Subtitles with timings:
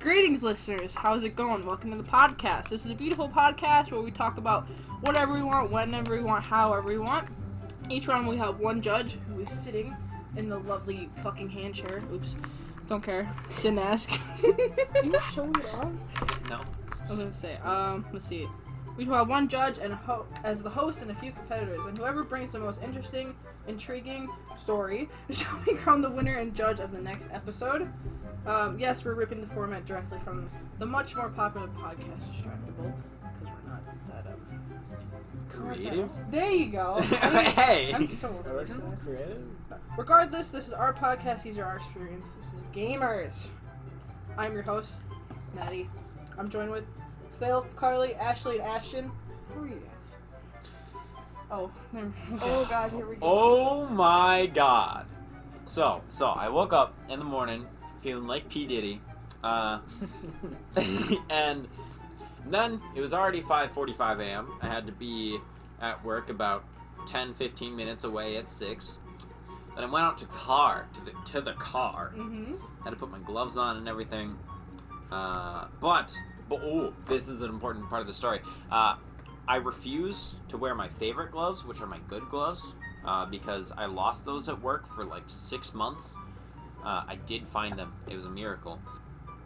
[0.00, 0.94] Greetings, listeners.
[0.94, 1.66] How's it going?
[1.66, 2.70] Welcome to the podcast.
[2.70, 4.66] This is a beautiful podcast where we talk about
[5.02, 7.28] whatever we want, whenever we want, however we want.
[7.90, 9.94] Each round we have one judge who is sitting
[10.36, 12.02] in the lovely fucking hand chair.
[12.14, 12.34] Oops.
[12.86, 13.30] Don't care.
[13.60, 14.10] Didn't ask.
[14.42, 15.92] You showed it off?
[16.48, 16.60] No.
[17.04, 18.48] I was gonna say, um, let's see.
[18.96, 21.96] We will have one judge and ho- as the host and a few competitors, and
[21.96, 23.34] whoever brings the most interesting,
[23.68, 24.28] intriguing
[24.58, 27.90] story shall be crowned the winner and judge of the next episode.
[28.46, 33.54] Um, yes, we're ripping the format directly from the much more popular podcast Distractable, because
[33.54, 34.40] we're not that um.
[35.48, 36.10] Creative?
[36.30, 37.00] There you go.
[37.02, 37.92] hey!
[37.92, 38.70] I'm so I over this.
[38.76, 39.42] reckon creative.
[39.96, 41.42] Regardless, this is our podcast.
[41.42, 42.30] These are our experience.
[42.40, 43.48] This is Gamers.
[44.38, 45.00] I'm your host,
[45.54, 45.90] Madi.
[46.38, 46.84] I'm joined with
[47.38, 49.12] Phil, Carly, Ashley, and Ashton.
[49.54, 50.62] Who are you guys?
[51.50, 52.12] Oh, never.
[52.42, 53.20] Oh god, here we go.
[53.22, 55.06] Oh my god.
[55.66, 57.66] So, so I woke up in the morning
[58.00, 58.66] feeling like P.
[58.66, 59.00] Diddy.
[59.42, 59.80] Uh,
[61.30, 61.68] and
[62.46, 64.48] then it was already 5.45 a.m.
[64.60, 65.38] I had to be
[65.80, 66.64] at work about
[67.06, 69.00] 10, 15 minutes away at 6.
[69.74, 72.12] Then I went out to the car, to the, to the car.
[72.16, 72.54] Mm-hmm.
[72.84, 74.36] had to put my gloves on and everything.
[75.10, 76.16] Uh, but,
[76.48, 78.40] but oh, this is an important part of the story.
[78.70, 78.96] Uh,
[79.48, 82.74] I refuse to wear my favorite gloves, which are my good gloves,
[83.04, 86.16] uh, because I lost those at work for like six months.
[86.84, 88.78] Uh, I did find them; it was a miracle.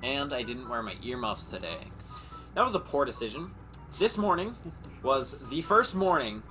[0.03, 1.79] And I didn't wear my earmuffs today.
[2.55, 3.51] That was a poor decision.
[3.99, 4.55] This morning
[5.03, 6.43] was the first morning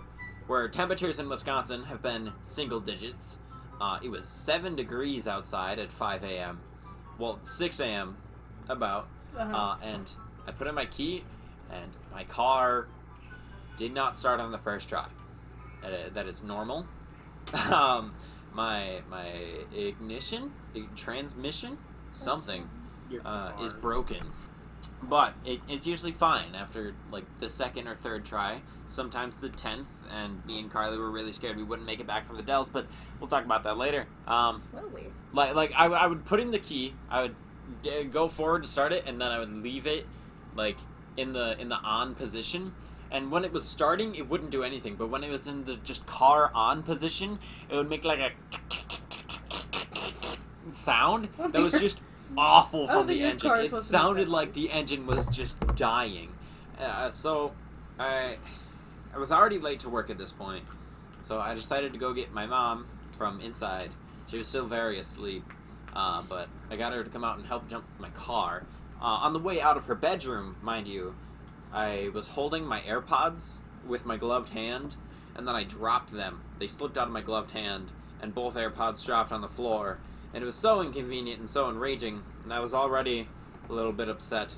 [0.47, 3.39] where temperatures in Wisconsin have been single digits.
[3.79, 6.59] Uh, it was seven degrees outside at 5 a.m.
[7.17, 8.17] Well, 6 a.m.
[8.69, 9.55] about, Uh-huh.
[9.55, 10.13] uh, and
[10.47, 11.23] I put in my key,
[11.71, 12.87] and my car
[13.77, 15.07] did not start on the first try.
[16.13, 16.85] That is normal.
[17.71, 18.13] um,
[18.53, 19.27] my my
[19.75, 20.51] ignition,
[20.95, 21.77] transmission,
[22.13, 22.69] something
[23.25, 24.31] uh, is broken.
[25.01, 28.61] But it, it's usually fine after like the second or third try.
[28.89, 32.25] Sometimes the tenth, and me and Carly were really scared we wouldn't make it back
[32.25, 32.85] from the Dells, but
[33.19, 34.07] we'll talk about that later.
[34.27, 35.03] Um, Will we?
[35.33, 37.35] like like I, would- I would put in the key, I would
[37.87, 40.05] uh, go forward to start it, and then I would leave it
[40.55, 40.77] like
[41.17, 42.73] in the in the on position.
[43.13, 44.95] And when it was starting, it wouldn't do anything.
[44.95, 47.37] But when it was in the just car on position,
[47.69, 48.31] it would make like a
[50.71, 52.01] sound that was just
[52.35, 53.51] awful from the engine.
[53.51, 56.33] It supposed to make sounded like the engine was just dying.
[56.79, 57.53] Uh, so
[57.99, 58.37] I
[59.13, 60.65] I was already late to work at this point.
[61.21, 62.87] So I decided to go get my mom
[63.17, 63.91] from inside.
[64.27, 65.43] She was still very asleep,
[65.95, 68.63] uh, but I got her to come out and help jump my car.
[68.99, 71.13] Uh, on the way out of her bedroom, mind you,
[71.73, 73.55] I was holding my AirPods
[73.87, 74.95] with my gloved hand,
[75.35, 76.41] and then I dropped them.
[76.59, 77.91] They slipped out of my gloved hand,
[78.21, 79.97] and both AirPods dropped on the floor.
[80.33, 83.27] And it was so inconvenient and so enraging, and I was already
[83.67, 84.55] a little bit upset.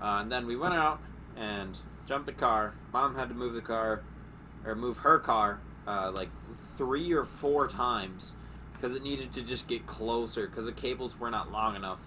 [0.00, 1.00] Uh, and then we went out
[1.36, 2.74] and jumped the car.
[2.92, 4.02] Mom had to move the car,
[4.66, 8.36] or move her car, uh, like three or four times
[8.74, 12.00] because it needed to just get closer because the cables were not long enough.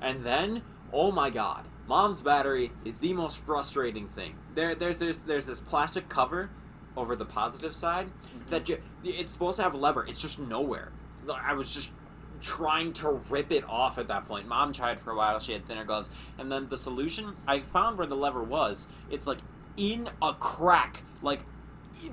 [0.00, 4.34] And then, oh my god, mom's battery is the most frustrating thing.
[4.54, 6.48] There, there's, there's, there's this plastic cover
[6.96, 8.46] over the positive side mm-hmm.
[8.46, 10.06] that ju- it's supposed to have a lever.
[10.06, 10.90] It's just nowhere.
[11.30, 11.90] I was just
[12.40, 14.48] trying to rip it off at that point.
[14.48, 15.38] Mom tried for a while.
[15.38, 16.08] She had thinner gloves,
[16.38, 18.88] and then the solution I found where the lever was.
[19.10, 19.40] It's like
[19.76, 21.40] in a crack, like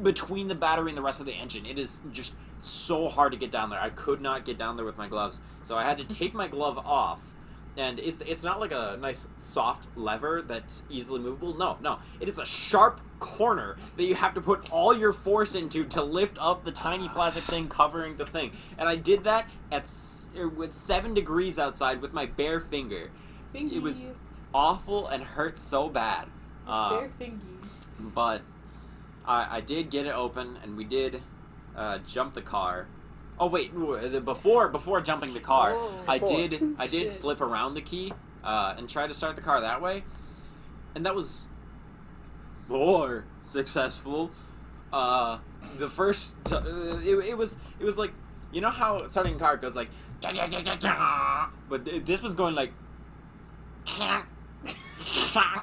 [0.04, 1.66] between the battery and the rest of the engine.
[1.66, 3.80] It is just so hard to get down there.
[3.80, 6.50] I could not get down there with my gloves, so I had to take my
[6.50, 7.22] glove off.
[7.80, 11.58] And it's it's not like a nice soft lever that's easily movable.
[11.58, 15.56] No, no, it is a sharp corner that you have to put all your force
[15.56, 18.52] into to lift up the tiny plastic thing covering the thing.
[18.78, 19.90] And I did that at
[20.38, 23.12] er, with seven degrees outside with my bare finger.
[23.54, 24.08] It was
[24.54, 26.28] awful and hurt so bad.
[26.68, 27.40] Uh, bare fingies.
[28.00, 28.42] but
[29.26, 31.24] I, I did get it open, and we did
[31.76, 32.88] uh, jump the car.
[33.40, 33.72] Oh wait,
[34.26, 37.20] before before jumping the car, Oh, I did I did Shit.
[37.22, 38.12] flip around the key
[38.44, 40.04] uh, and try to start the car that way,
[40.96, 41.48] and that was
[42.68, 44.32] more successful.
[44.92, 45.38] Uh,
[45.78, 48.12] the first t- uh, it, it was it was like
[48.52, 49.90] you know how starting a car goes like,
[51.70, 52.74] but this was going like.
[55.36, 55.62] I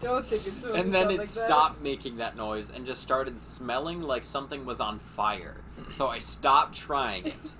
[0.00, 0.56] don't think it's.
[0.60, 1.26] supposed and then it like that.
[1.26, 5.60] stopped making that noise and just started smelling like something was on fire.
[5.92, 7.52] So I stopped trying it.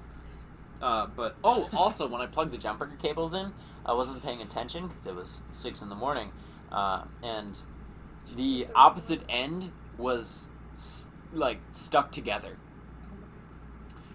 [0.80, 3.52] Uh, but oh, also when I plugged the jumper cables in,
[3.84, 6.32] I wasn't paying attention because it was six in the morning,
[6.70, 7.60] uh, and
[8.34, 12.56] the opposite end was s- like stuck together.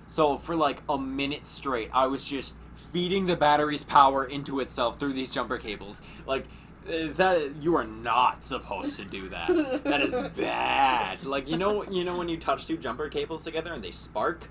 [0.06, 2.54] So for like a minute straight, I was just
[2.92, 6.02] feeding the battery's power into itself through these jumper cables.
[6.26, 6.46] Like
[6.88, 9.84] uh, that, you are not supposed to do that.
[9.84, 11.24] that is bad.
[11.24, 14.50] Like you know, you know when you touch two jumper cables together and they spark.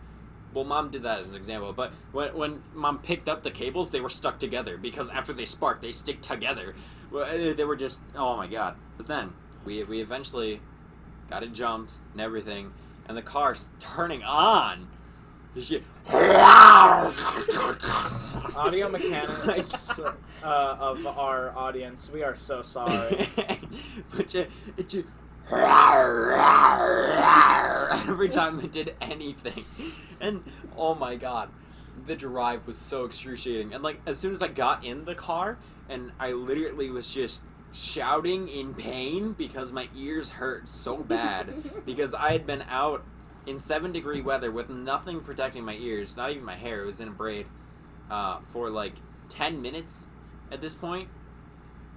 [0.52, 3.90] Well, mom did that as an example, but when, when mom picked up the cables,
[3.90, 6.74] they were stuck together because after they spark, they stick together.
[7.12, 8.74] Well, uh, They were just, oh my god.
[8.96, 9.32] But then,
[9.64, 10.60] we, we eventually
[11.28, 12.72] got it jumped and everything,
[13.06, 14.88] and the car's turning on.
[15.54, 15.82] This shit-
[18.56, 20.12] Audio mechanics uh,
[20.44, 23.26] of our audience, we are so sorry.
[24.16, 25.08] but you, it just
[28.08, 29.64] every time it did anything,
[30.20, 30.44] and
[30.76, 31.48] oh my god,
[32.06, 33.74] the drive was so excruciating.
[33.74, 35.58] And like as soon as I got in the car,
[35.88, 37.42] and I literally was just
[37.72, 43.02] shouting in pain because my ears hurt so bad because I had been out
[43.46, 46.82] in seven degree weather with nothing protecting my ears, not even my hair.
[46.82, 47.46] It was in a braid
[48.10, 48.94] uh, for like
[49.28, 50.06] ten minutes
[50.50, 51.08] at this point.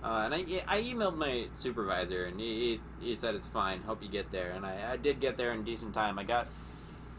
[0.03, 3.81] Uh, and I, I emailed my supervisor, and he, he, he said it's fine.
[3.83, 4.51] Hope you get there.
[4.51, 6.19] And I, I did get there in decent time.
[6.19, 6.47] I got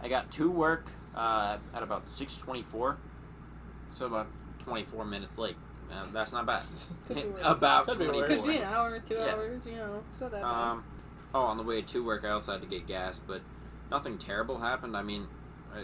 [0.02, 2.98] I got to work uh, at about six twenty four,
[3.88, 4.26] so about
[4.58, 5.56] twenty four minutes late.
[5.92, 6.62] Uh, that's not bad.
[7.08, 7.40] Could be worse.
[7.44, 8.42] about Could be twenty worse.
[8.42, 9.32] Could be an hour, two Yeah.
[9.34, 10.02] hours, you know.
[10.12, 10.70] It's not that bad.
[10.70, 10.84] Um,
[11.34, 13.40] oh, on the way to work, I also had to get gas, but
[13.90, 14.96] nothing terrible happened.
[14.96, 15.26] I mean,
[15.74, 15.80] I,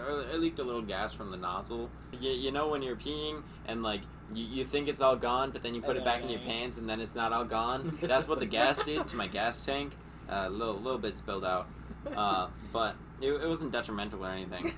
[0.00, 1.90] I, I leaked a little gas from the nozzle.
[2.20, 4.02] You, you know when you're peeing and like
[4.32, 6.78] you, you think it's all gone, but then you put it back in your pants
[6.78, 7.98] and then it's not all gone.
[8.02, 9.94] That's what the gas did to my gas tank.
[10.28, 11.66] Uh, a little little bit spilled out,
[12.14, 14.72] uh, but it, it wasn't detrimental or anything.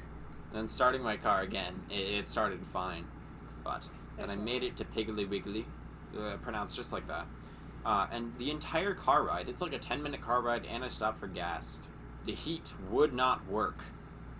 [0.54, 3.04] then starting my car again, it, it started fine,
[3.62, 3.86] but
[4.18, 5.66] and I made it to Piggly Wiggly,
[6.18, 7.26] uh, pronounced just like that.
[7.84, 10.88] Uh, and the entire car ride, it's like a 10 minute car ride, and I
[10.88, 11.80] stopped for gas.
[12.26, 13.86] The heat would not work.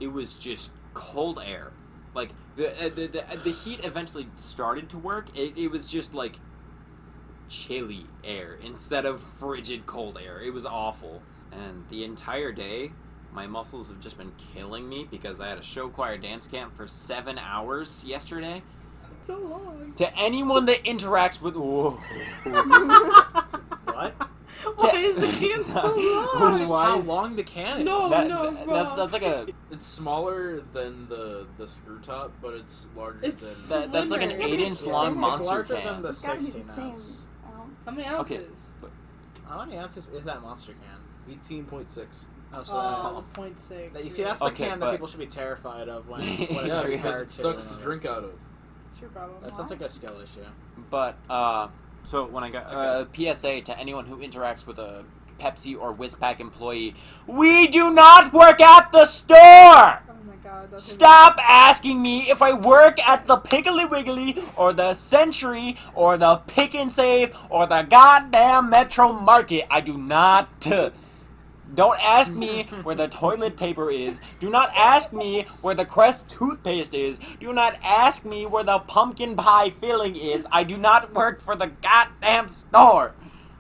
[0.00, 1.72] It was just cold air.
[2.14, 5.36] Like, the, uh, the, the, the heat eventually started to work.
[5.36, 6.36] It, it was just like
[7.48, 10.40] chilly air instead of frigid cold air.
[10.40, 11.22] It was awful.
[11.50, 12.92] And the entire day,
[13.32, 16.76] my muscles have just been killing me because I had a show choir dance camp
[16.76, 18.62] for seven hours yesterday.
[19.22, 19.94] so long.
[19.96, 21.54] To anyone that interacts with.
[21.56, 21.90] Whoa.
[23.84, 24.28] what?
[24.76, 26.50] Why is the can so long?
[26.50, 27.84] It's just Why how is- long the can is.
[27.84, 28.96] No, That- no, that- bro.
[28.96, 33.80] that's like a It's smaller than the the screw top, but it's larger It's- than.
[33.82, 34.44] that, that's like an Slimmer.
[34.44, 35.84] eight inch long It's monster larger can.
[35.86, 37.20] than the It's gotta 16 the ounce.
[37.48, 37.74] ounce.
[37.84, 38.20] How many ounces?
[38.36, 38.44] Okay.
[38.44, 38.58] ounces?
[39.48, 41.32] How many ounces is that monster can?
[41.34, 42.24] Eighteen point six.
[42.54, 43.96] Oh, so Uh, point six.
[44.04, 46.44] you see, that's the Okay, can that people should be terrified of when, when Yeah,
[46.44, 48.32] it's Yeah, compared because it to sucks to drink out of.
[48.90, 49.38] That's your problem.
[49.42, 50.40] That sounds like a skill issue.
[50.90, 51.68] But uh,
[52.04, 55.04] so when I got uh, PSA to anyone who interacts with a
[55.38, 56.94] Pepsi or Wis-Pak employee,
[57.26, 59.36] we do not work at the store.
[59.36, 60.70] Oh my god.
[60.70, 66.16] That's Stop asking me if I work at the Piggly Wiggly or the Sentry or
[66.16, 69.66] the Pick and Save or the goddamn Metro Market.
[69.70, 70.48] I do not.
[71.74, 74.20] Don't ask me where the toilet paper is.
[74.38, 77.18] Do not ask me where the Crest toothpaste is.
[77.40, 80.46] Do not ask me where the pumpkin pie filling is.
[80.52, 83.14] I do not work for the goddamn store.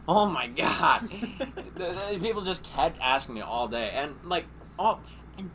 [0.08, 1.08] Oh my god.
[1.74, 3.90] The- the people just kept asking me all day.
[3.94, 4.44] And, like,
[4.78, 5.00] oh.
[5.38, 5.50] And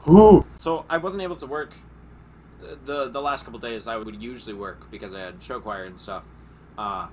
[0.00, 0.44] who?
[0.58, 1.74] So I wasn't able to work
[2.84, 3.86] the the last couple days.
[3.86, 6.24] I would usually work because I had show choir and stuff.
[6.76, 7.08] Uh,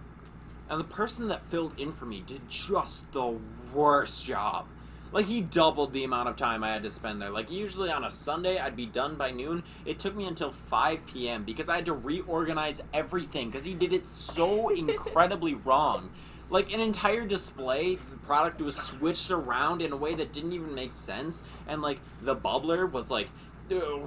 [0.69, 3.37] and the person that filled in for me did just the
[3.73, 4.65] worst job.
[5.11, 7.29] Like he doubled the amount of time I had to spend there.
[7.29, 9.63] Like usually on a Sunday I'd be done by noon.
[9.85, 11.43] It took me until 5 p.m.
[11.43, 16.11] because I had to reorganize everything because he did it so incredibly wrong.
[16.49, 20.75] Like an entire display, the product was switched around in a way that didn't even
[20.75, 23.29] make sense, and like the bubbler was like
[23.71, 23.99] uh,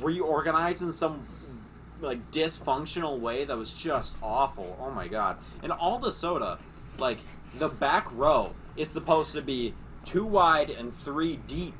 [0.00, 1.26] reorganized in some
[2.00, 4.78] like dysfunctional way that was just awful.
[4.80, 5.36] Oh my god!
[5.62, 6.58] And all the soda,
[6.96, 7.18] like
[7.54, 9.74] the back row, is supposed to be
[10.04, 11.74] two wide and three deep.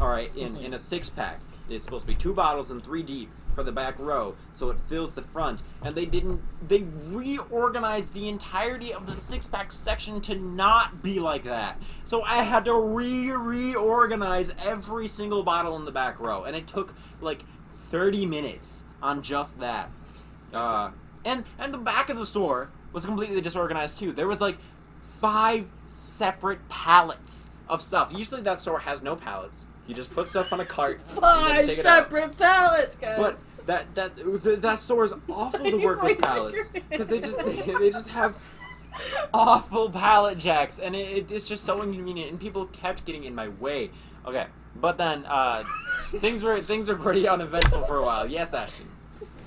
[0.00, 3.02] All right, in in a six pack, it's supposed to be two bottles and three
[3.02, 5.62] deep for the back row, so it fills the front.
[5.82, 6.40] And they didn't.
[6.66, 11.80] They reorganized the entirety of the six pack section to not be like that.
[12.04, 16.66] So I had to re reorganize every single bottle in the back row, and it
[16.66, 19.90] took like thirty minutes on just that.
[20.52, 20.90] Uh,
[21.24, 24.12] and and the back of the store was completely disorganized too.
[24.12, 24.58] There was like
[25.00, 28.12] five separate pallets of stuff.
[28.14, 29.66] Usually that store has no pallets.
[29.86, 31.00] You just put stuff on a cart.
[31.08, 32.04] and then Five take it out.
[32.04, 33.18] separate pallets, guys.
[33.18, 37.38] But that that th- that store is awful to work with pallets because they just
[37.38, 38.36] they, they just have
[39.32, 43.34] awful pallet jacks and it, it, it's just so inconvenient and people kept getting in
[43.34, 43.90] my way.
[44.26, 45.64] Okay, but then uh,
[46.16, 48.26] things were things were pretty uneventful for a while.
[48.28, 48.86] Yes, Ashton.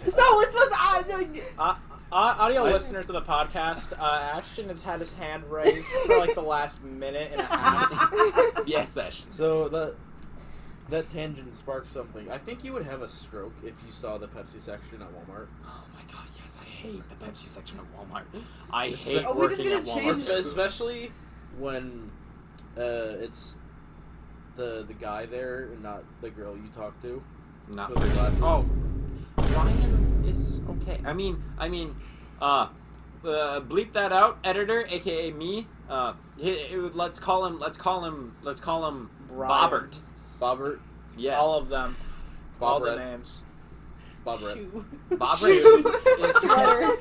[0.06, 1.04] No, it was I.
[1.58, 1.76] Uh,
[2.12, 6.18] uh, audio I- listeners of the podcast, uh, Ashton has had his hand raised for
[6.20, 8.62] like the last minute and a half.
[8.66, 9.24] yes, Ash.
[9.32, 9.96] So that
[10.90, 12.32] that tangent sparked something.
[12.32, 15.48] I think you would have a stroke if you saw the Pepsi section at Walmart.
[15.66, 18.24] Oh my god, yes, I hate the Pepsi section at Walmart.
[18.72, 19.96] I It's hate Oh, working at Walmart.
[20.26, 21.12] change- Especially
[21.60, 22.10] when
[22.78, 23.58] uh, it's
[24.56, 27.22] the the guy there and not the girl you talk to
[27.68, 28.40] Not with the glasses.
[28.42, 28.66] Oh,
[29.58, 31.00] Ryan is okay.
[31.06, 31.96] I mean, I mean,
[32.42, 32.68] uh,
[33.26, 35.68] uh, bleep that out, editor, aka me.
[35.90, 37.60] Uh, he, he- let's call him.
[37.60, 38.36] Let's call him.
[38.44, 39.52] Let's call him Brian.
[39.72, 40.02] Bobbert.
[40.40, 40.80] Bobbert,
[41.18, 41.40] Yes.
[41.42, 41.96] All of them.
[42.62, 43.44] All the names.
[44.26, 44.54] Bobbert.
[44.56, 44.86] Shoe.
[45.12, 45.48] Bobbert.
[45.48, 45.94] Shoe.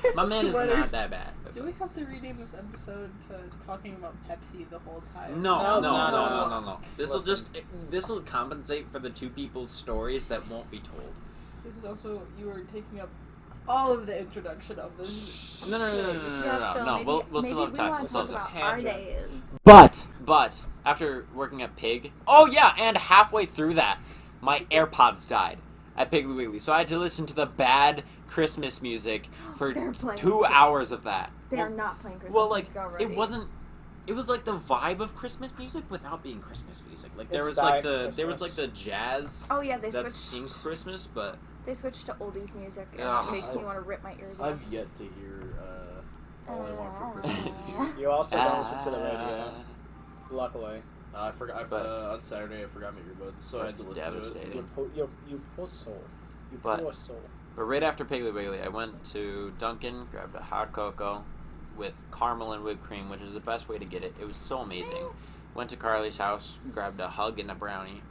[0.07, 0.73] is- My man Sweater.
[0.73, 1.31] is not that bad.
[1.53, 5.43] Do we have to rename this episode to talking about Pepsi the whole time?
[5.43, 6.49] No, no, No, no, no, no, no.
[6.49, 6.79] no, no.
[6.99, 7.51] This will just
[7.91, 11.13] this will compensate for the two people's stories that won't be told.
[11.67, 13.09] This is also you are taking up
[13.69, 15.67] all of the introduction of this.
[15.69, 16.95] No, no, no, no, no, no, Yeah, no, Phil, no.
[16.95, 17.91] maybe, We'll we'll still have time.
[17.91, 18.57] want We'll still have time.
[18.57, 18.97] about our tangent.
[19.07, 19.43] days.
[19.65, 23.99] But but after working at Pig, oh yeah, and halfway through that,
[24.41, 25.59] my AirPods died
[25.97, 29.81] at Piggly Wiggly, so I had to listen to the bad Christmas music for two
[29.93, 30.21] Christmas.
[30.49, 31.31] hours of that.
[31.51, 33.05] They well, are not playing Christmas well, like music already.
[33.05, 33.49] it wasn't.
[34.07, 37.11] It was like the vibe of Christmas music without being Christmas music.
[37.17, 39.91] Like there It's was like Diet the there was like the jazz Oh yeah, they
[39.91, 40.45] that's switched.
[40.45, 43.29] in Christmas, but They switched to oldies music, and Ugh.
[43.29, 44.47] it makes me want to rip my ears off.
[44.47, 47.93] I've yet to hear uh, all I want for Christmas.
[47.99, 49.53] You also don't listen to the radio.
[49.53, 49.53] Ah,
[50.31, 50.83] Luckily.
[51.15, 52.63] Uh, I forgot I, But- uh, on Saturday.
[52.63, 54.13] I forgot my earbuds, so I had That's to listen to it.
[54.15, 54.53] devastating.
[54.57, 56.01] You, po- you, you poor soul.
[56.53, 57.21] You But- poor soul.
[57.57, 61.25] But right after Piggly Wiggly, I went to Dunkin', grabbed a hot cocoa
[61.77, 64.15] with caramel and whipped cream, which is the best way to get it.
[64.21, 65.09] It was so amazing.
[65.55, 68.03] Went to Carly's house, grabbed a hug and a brownie.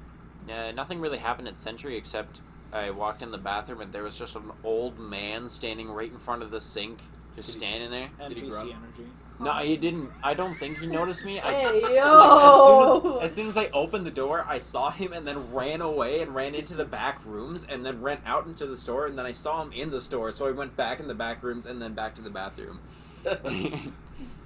[0.51, 2.41] Uh, nothing really happened at Sentry except
[2.75, 6.19] I walked in the bathroom and there was just an old man standing right in
[6.19, 6.99] front of the sink,
[7.35, 8.09] just Did he- standing there.
[8.29, 8.71] Did he NPC grunt?
[8.71, 9.09] energy.
[9.37, 10.11] No, he didn't.
[10.23, 11.41] I don't think he noticed me.
[11.41, 11.99] I, Hey like, yo!
[11.99, 15.51] as, soon as, as soon as I opened the door, I saw him and then
[15.53, 19.07] ran away and ran into the back rooms and then ran out into the store
[19.07, 21.43] and then I saw him in the store, so I went back in the back
[21.43, 22.79] rooms and then back to the bathroom.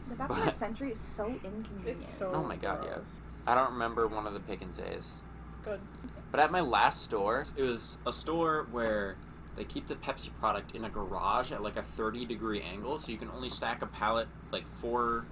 [0.09, 1.87] The bathroom But- at Sentry is so inconvenient.
[1.87, 2.31] it's so.
[2.33, 2.93] Oh my God, yeah.
[2.95, 3.05] gross.
[3.45, 5.11] I don't remember one of the pick and says.
[5.63, 5.79] Good.
[6.31, 9.17] But at my last store, it was a store where
[9.55, 13.11] they keep the Pepsi product in a garage at like a 30 degree angle, so
[13.11, 15.25] you can only stack a pallet like four,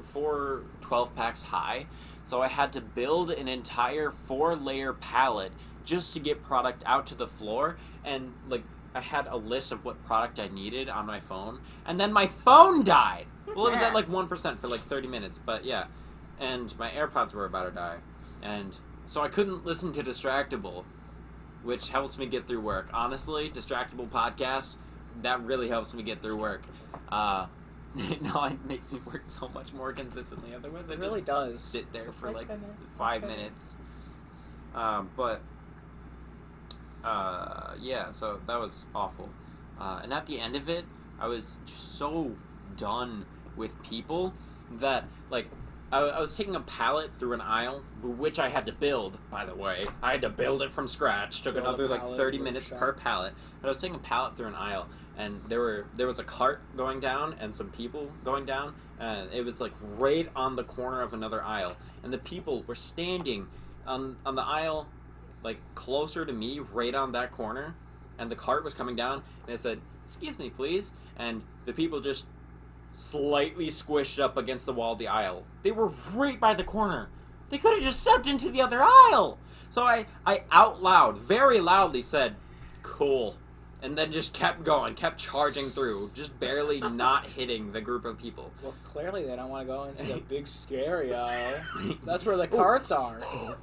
[0.00, 1.86] four 12 packs high.
[2.24, 5.52] So I had to build an entire four layer pallet
[5.84, 8.62] just to get product out to the floor, and like
[8.94, 12.26] I had a list of what product I needed on my phone, and then my
[12.26, 13.26] phone died.
[13.46, 15.86] Well, it was at like one percent for like 30 minutes, but yeah,
[16.38, 17.98] and my AirPods were about to die,
[18.42, 18.76] and
[19.14, 20.82] so I couldn't listen to Distractable,
[21.62, 22.88] which helps me get through work.
[22.92, 24.76] Honestly, Distractable podcast
[25.22, 26.64] that really helps me get through work.
[27.12, 27.46] Uh,
[27.94, 30.52] no, it makes me work so much more consistently.
[30.52, 31.60] Otherwise, I It really just does.
[31.60, 32.48] sit there for like
[32.98, 33.74] five minutes.
[34.74, 35.40] Um, but
[37.04, 39.30] uh, yeah, so that was awful.
[39.80, 40.86] Uh, and at the end of it,
[41.20, 42.34] I was just so
[42.76, 44.34] done with people
[44.72, 45.46] that like
[45.94, 49.16] I, I was taking a pallet through an aisle, which I had to build.
[49.30, 51.42] By the way, I had to build it from scratch.
[51.42, 52.88] Took Build another like thirty minutes workshop.
[52.88, 53.34] per pallet.
[53.60, 56.24] But I was taking a pallet through an aisle, and there were there was a
[56.24, 60.64] cart going down and some people going down, and it was like right on the
[60.64, 63.46] corner of another aisle, and the people were standing
[63.86, 64.88] on on the aisle,
[65.44, 67.76] like closer to me, right on that corner,
[68.18, 72.00] and the cart was coming down, and it said, "Excuse me, please," and the people
[72.00, 72.26] just
[72.94, 75.44] slightly squished up against the wall of the aisle.
[75.62, 77.08] They were right by the corner.
[77.50, 79.38] They could have just stepped into the other aisle.
[79.68, 82.36] So I, I out loud, very loudly said,
[82.82, 83.36] "Cool,"
[83.82, 88.16] and then just kept going, kept charging through, just barely not hitting the group of
[88.16, 88.52] people.
[88.62, 91.60] Well, clearly they don't want to go into the big scary aisle.
[92.04, 93.20] That's where the carts are.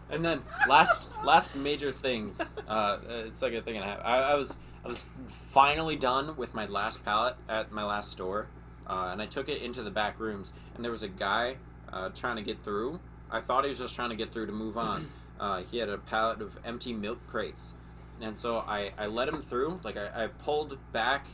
[0.10, 2.42] And then last last major things.
[2.68, 4.02] Uh, it's like a thing and a half.
[4.04, 8.48] I, I was I was finally done with my last pallet at my last store,
[8.88, 10.54] uh, and I took it into the back rooms.
[10.76, 11.58] And there was a guy
[11.92, 13.00] uh, trying to get through.
[13.30, 15.10] I thought he was just trying to get through to move on.
[15.40, 17.74] Uh, he had a pallet of empty milk crates,
[18.22, 19.80] and so I, I let him through.
[19.84, 21.26] Like I, I pulled back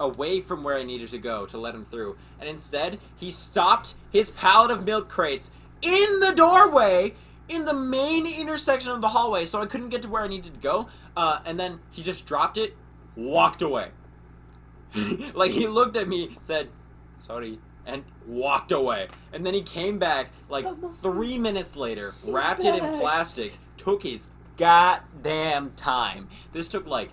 [0.00, 3.94] away from where I needed to go to let him through, and instead he stopped
[4.10, 5.50] his pallet of milk crates
[5.82, 7.12] in the doorway
[7.48, 10.54] in the main intersection of the hallway, so I couldn't get to where I needed
[10.54, 10.88] to go.
[11.16, 12.76] Uh, and then he just dropped it,
[13.14, 13.90] walked away.
[15.34, 16.68] like he looked at me, said,
[17.26, 19.08] "Sorry," and walked away.
[19.32, 20.66] And then he came back like
[21.00, 26.28] three minutes later, wrapped it in plastic, took his goddamn time.
[26.52, 27.10] This took like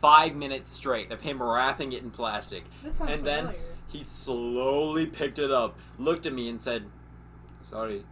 [0.00, 2.64] five minutes straight of him wrapping it in plastic.
[2.84, 3.70] And then- familiar.
[3.86, 6.90] He slowly picked it up, looked at me, and said,
[7.62, 8.04] "Sorry,"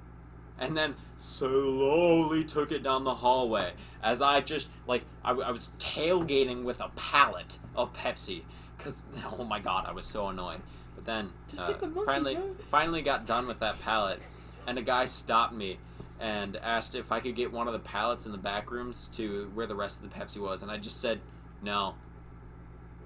[0.61, 3.73] and then slowly took it down the hallway.
[4.01, 8.45] As I just like I was tailgating with a pallet of Pepsi,
[8.83, 9.05] cause
[9.39, 10.61] oh my god, I was so annoyed.
[10.95, 12.55] But then uh, the monkey, finally bro.
[12.71, 14.21] finally got done with that pallet,
[14.67, 15.79] and a guy stopped me
[16.21, 19.51] and asked if I could get one of the pallets in the back rooms to
[19.55, 21.21] where the rest of the Pepsi was, and I just said
[21.63, 21.95] no.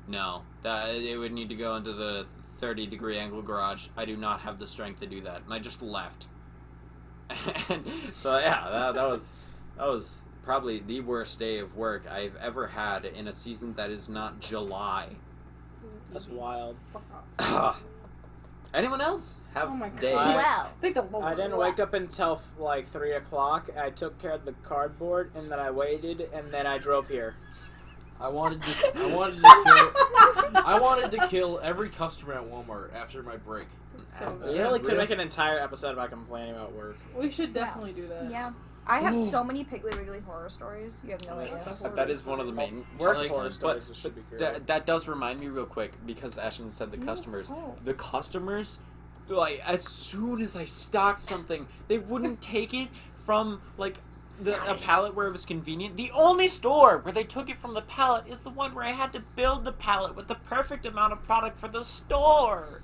[0.09, 2.27] No, that it would need to go into the
[2.59, 3.89] 30 degree angle garage.
[3.97, 6.29] I do not have the strength to do that, and I just left.
[7.69, 9.33] and so yeah, that, that was
[9.77, 13.91] that was probably the worst day of work I've ever had in a season that
[13.91, 15.09] is not July.
[16.13, 16.77] That's wild.
[18.75, 20.01] Anyone else have Oh my God.
[20.01, 20.17] days?
[20.17, 20.35] I-
[21.11, 23.71] Well, I I didn't wake up until like three o'clock.
[23.79, 27.37] I took care of the cardboard, and then I waited, and then I drove here.
[28.21, 28.69] I wanted to.
[28.97, 30.63] I wanted to kill.
[30.67, 33.69] I wanted to kill every customer at Walmart after my break.
[34.19, 34.55] So We bad.
[34.57, 36.97] Yeah, really could make an entire episode about complaining about work.
[37.15, 38.31] We should definitely do that.
[38.31, 38.53] yeah.
[38.89, 39.27] I have Ooh.
[39.27, 41.01] so many Piggly Wiggly horror stories.
[41.05, 41.77] You have no idea.
[41.95, 44.39] That is one of the main Work like- horror but- stories but should be great.
[44.39, 47.51] That, that does remind me real quick because Ashton said the Mm, customers.
[47.53, 47.75] oh.
[47.85, 48.79] The customers,
[49.29, 52.89] like as soon as I stocked something, they wouldn't take it
[53.25, 53.97] from like
[54.41, 55.97] the a pallet where it was convenient.
[55.97, 58.93] The only store where they took it from the pallet is the one where I
[58.93, 62.83] had to build the pallet with the perfect amount of product for the store.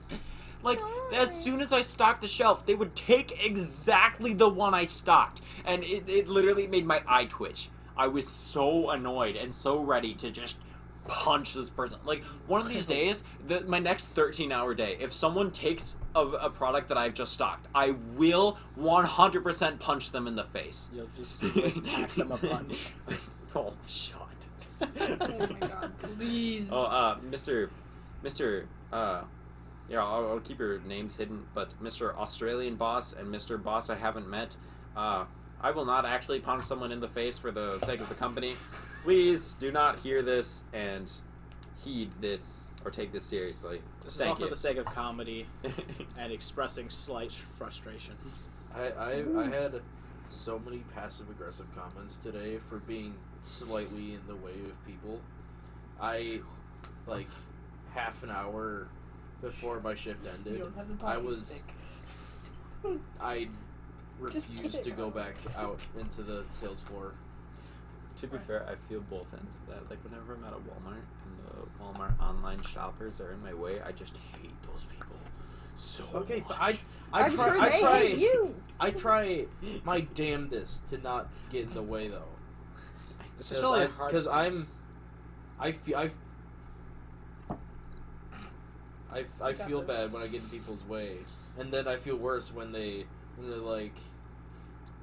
[0.62, 0.80] Like
[1.12, 5.42] as soon as I stocked the shelf, they would take exactly the one I stocked,
[5.64, 7.68] and it, it literally made my eye twitch.
[7.96, 10.58] I was so annoyed and so ready to just
[11.08, 11.98] punch this person.
[12.04, 16.20] Like one of these days, the, my next 13 hour day, if someone takes a,
[16.20, 20.90] a product that I've just stocked, I will 100% punch them in the face.
[20.94, 22.90] You'll just just pack them a punch.
[23.56, 24.18] oh, shut.
[24.98, 26.66] Oh my god, please.
[26.68, 27.68] Oh, uh, Mr.
[28.24, 28.64] Mr.
[28.92, 29.22] Uh,
[29.88, 32.16] yeah, I'll, I'll keep your names hidden, but Mr.
[32.16, 33.62] Australian Boss and Mr.
[33.62, 34.56] Boss I haven't met,
[34.96, 35.24] uh,
[35.60, 38.56] I will not actually punch someone in the face for the sake of the company.
[39.04, 41.10] Please do not hear this and
[41.84, 43.80] heed this or take this seriously.
[44.04, 45.46] This is all Thank for the sake of comedy
[46.18, 48.48] and expressing slight frustrations.
[48.74, 49.80] I, I, I had
[50.30, 53.14] so many passive aggressive comments today for being
[53.46, 55.20] slightly in the way of people.
[56.00, 56.40] I,
[57.06, 57.28] like,
[57.94, 58.88] half an hour
[59.42, 61.62] before my shift ended, don't have the I was-
[63.20, 63.48] I
[64.18, 67.12] refused to go back out into the sales floor.
[68.16, 69.88] To be fair, I feel both ends of that.
[69.90, 73.80] Like whenever I'm at a Walmart and the Walmart online shoppers are in my way,
[73.80, 75.16] I just hate those people
[75.76, 76.84] so Okay, but much.
[77.12, 78.54] I, I I'm try, sure I try, hate you.
[78.78, 79.46] I try
[79.84, 82.22] my damnedest to not get in the way though.
[83.38, 84.10] It's just really hard.
[84.10, 84.68] because I'm,
[85.58, 86.10] I feel I.
[89.12, 89.88] I, I feel this.
[89.88, 91.16] bad when I get in people's way,
[91.58, 93.04] and then I feel worse when they
[93.36, 93.94] when they're like,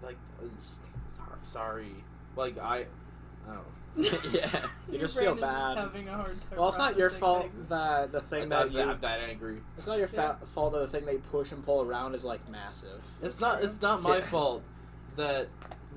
[0.03, 0.45] like, uh,
[1.43, 1.93] sorry,
[2.35, 2.85] like I,
[3.47, 3.55] I don't
[3.97, 4.19] know.
[4.31, 4.65] yeah.
[4.87, 5.77] You Your just feel brain is bad.
[5.77, 7.69] having a hard time Well, it's not your fault things.
[7.69, 8.91] that the thing I'm that that, you.
[8.91, 9.57] I'm that angry.
[9.77, 12.47] It's not your fa- fault that the thing they push and pull around is like
[12.49, 13.01] massive.
[13.21, 13.63] It's not.
[13.63, 14.25] It's not my Yeah.
[14.25, 14.63] fault
[15.15, 15.47] that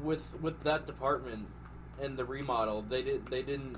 [0.03, 1.47] with with that department
[2.01, 3.77] and the remodel, they did they didn't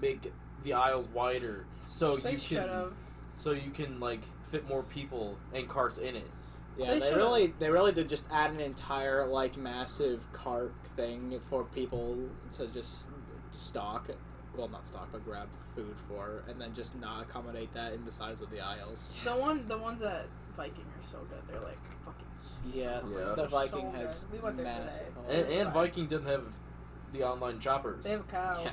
[0.00, 0.30] make
[0.62, 2.92] the aisles wider, so They you should can have.
[3.36, 4.20] So you can like
[4.50, 6.30] fit more people and carts in it.
[6.76, 11.38] Yeah, They they, really they really did just add an entire like massive cart thing
[11.48, 12.16] for people
[12.52, 13.08] to just
[13.52, 14.08] stock.
[14.56, 18.12] Well, not stock, but grab food for, and then just not accommodate that in the
[18.12, 19.16] size of the aisles.
[19.24, 21.40] The one, the ones that Viking are so good.
[21.48, 22.24] They're like fucking.
[22.72, 23.34] Yeah, Yeah.
[23.34, 24.24] the Viking So has.
[24.32, 25.06] We went there massive.
[25.26, 25.40] today.
[25.40, 26.44] And, and Viking doesn't have
[27.12, 28.04] the online shoppers.
[28.04, 28.60] They have a cow.
[28.62, 28.70] Yeah.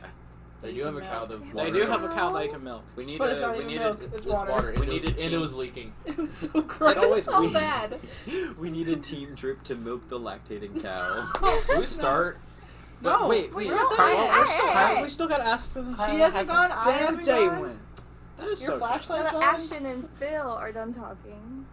[0.61, 2.83] They do have a cow that They do have a cow they can milk.
[2.95, 4.51] We need But a, it's not we even need milk, it's It's water.
[4.51, 4.71] water.
[4.75, 5.41] We and, need it a and it team.
[5.41, 5.93] was leaking.
[6.05, 6.97] It was so gross.
[6.97, 7.53] always so leaks.
[7.59, 7.99] bad.
[8.59, 11.27] we need a team trip to milk the lactating cow.
[11.67, 12.39] Can we start?
[13.01, 14.47] No, wait, wait, we're not Carl, done hey, yet.
[14.47, 15.01] hey, Carl, hey.
[15.03, 15.93] we still gotta ask them.
[15.95, 16.71] She hasn't gone.
[16.71, 17.61] I haven't Birthday gone.
[17.61, 17.79] went.
[18.37, 19.43] That is Your so flashlight's Now on.
[19.43, 21.65] Ashton and Phil are done talking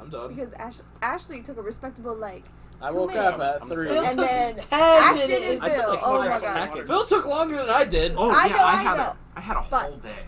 [0.00, 0.32] I'm done.
[0.32, 2.44] because Ash- Ashley took a respectable like,
[2.80, 3.62] I Two woke up minutes.
[3.62, 3.88] at three.
[3.88, 5.46] Phil And then 10 Ashton minutes.
[5.50, 5.90] and I took Phil.
[5.90, 6.40] like Oh four my god.
[6.40, 6.86] seconds.
[6.88, 8.14] Phil took longer than I did.
[8.16, 9.02] Oh I yeah, know, I I had know.
[9.02, 10.26] a I had a But- whole day.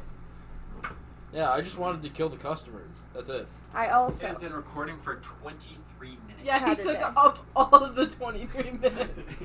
[1.32, 2.88] Yeah, I just wanted to kill the customers.
[3.14, 3.46] That's it.
[3.74, 4.26] I It also.
[4.26, 6.42] has been recording for 23 minutes.
[6.42, 7.02] Yeah, he Had a took day.
[7.02, 9.42] up all of the 23 minutes.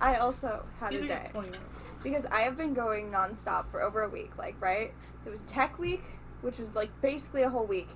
[0.00, 1.64] I also had He a took day 20 minutes.
[2.04, 4.38] because I have been going nonstop for over a week.
[4.38, 4.92] Like, right?
[5.26, 6.04] It was Tech Week,
[6.40, 7.88] which was like basically a whole week,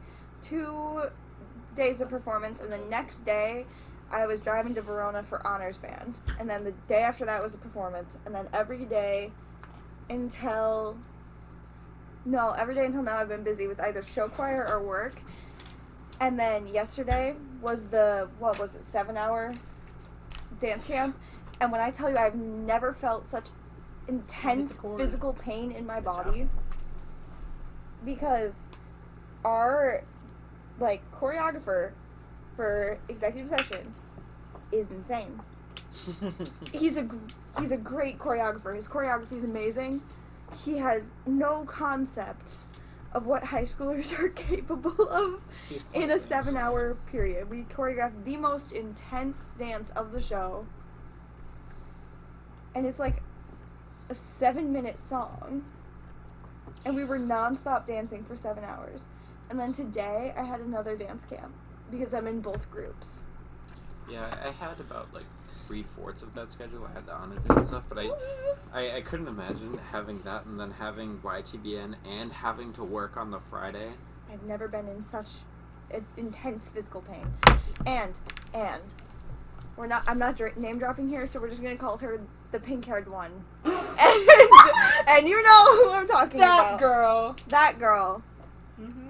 [0.42, 1.02] two
[1.76, 3.66] days of performance, and the next day
[4.10, 7.54] I was driving to Verona for honors band, and then the day after that was
[7.54, 9.32] a performance, and then every day
[10.08, 10.96] until
[12.24, 15.20] No, every day until now I've been busy with either show choir or work.
[16.20, 19.52] And then yesterday was the what was it, seven hour
[20.60, 21.16] dance camp.
[21.60, 23.48] And when I tell you I've never felt such
[24.08, 26.48] intense physical pain in my body
[28.04, 28.54] because
[29.44, 30.02] our
[30.80, 31.92] like choreographer
[32.58, 33.94] for executive session
[34.72, 35.40] is insane.
[36.72, 37.08] He's a
[37.56, 38.74] he's a great choreographer.
[38.74, 40.02] His choreography is amazing.
[40.64, 42.52] He has no concept
[43.12, 45.44] of what high schoolers are capable of
[45.94, 47.48] in a seven hour period.
[47.48, 50.66] We choreographed the most intense dance of the show.
[52.74, 53.22] And it's like
[54.10, 55.64] a seven minute song.
[56.84, 59.06] And we were nonstop dancing for seven hours.
[59.48, 61.54] And then today I had another dance camp
[61.90, 63.22] because I'm in both groups.
[64.10, 65.26] Yeah, I had about like
[65.66, 66.88] three fourths of that schedule.
[66.90, 68.10] I had the honor and stuff, but I,
[68.72, 73.30] I, I couldn't imagine having that and then having YTBN and having to work on
[73.30, 73.90] the Friday.
[74.32, 75.28] I've never been in such
[76.16, 77.26] intense physical pain.
[77.86, 78.18] And
[78.54, 78.82] and
[79.76, 80.02] we're not.
[80.06, 82.20] I'm not dra- name dropping here, so we're just gonna call her
[82.50, 83.44] the pink haired one.
[83.64, 84.28] and,
[85.08, 86.70] and you know who I'm talking That about.
[86.70, 87.36] That girl.
[87.48, 88.22] That girl.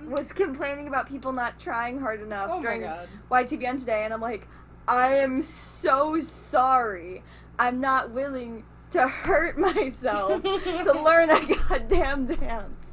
[0.09, 2.83] Was complaining about people not trying hard enough Oh during.
[3.31, 4.49] YTBN today, and I'm like,
[4.87, 7.23] I am so sorry.
[7.59, 12.87] I'm not willing to hurt myself to learn a goddamn dance.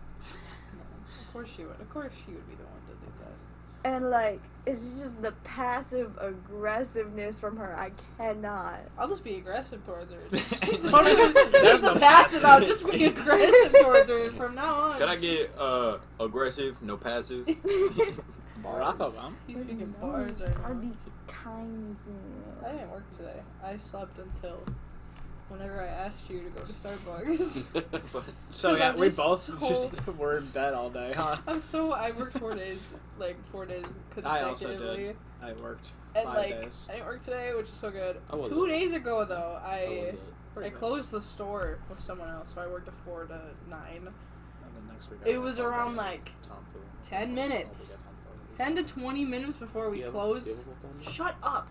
[1.21, 1.79] Of course she would.
[1.79, 3.89] Of course she would be the one to do that.
[3.95, 7.77] And like, it's just the passive aggressiveness from her.
[7.77, 8.79] I cannot.
[8.97, 10.19] I'll just be aggressive towards her.
[10.31, 12.43] Just, There's There's a a passive.
[12.45, 14.97] I'll just be aggressive towards her from now on.
[14.97, 17.45] Can I get uh aggressive, no passive?
[18.65, 19.33] Barack Obama.
[19.45, 20.91] He's speaking bars right I'll be
[21.27, 21.95] kind.
[22.65, 23.39] I didn't work today.
[23.63, 24.63] I slept until
[25.49, 27.65] whenever I asked you to go to Starbucks.
[27.73, 31.13] But- So 'Cause yeah, I'm we just both so- just were in bed all day,
[31.15, 31.37] huh?
[31.47, 32.79] I'm so I worked four days,
[33.19, 35.03] like four days consecutively, I also consecutively.
[35.07, 35.15] did.
[35.41, 36.87] I worked And five like days.
[36.89, 38.17] I didn't work today, which is so good.
[38.31, 38.69] How was Two it?
[38.69, 40.13] days ago though, How I?
[40.63, 43.97] I closed the store with someone else, so I worked a four to nine.
[43.97, 45.97] And then next week I It work was all around day.
[45.97, 46.65] like Tom
[47.03, 47.91] 10 minutes.
[47.91, 48.15] I'll be at Tom
[48.51, 48.55] Fu.
[48.57, 50.43] ten to twenty minutes before we Do you have- close.
[50.45, 51.13] do you have a phone?
[51.13, 51.69] Shut up!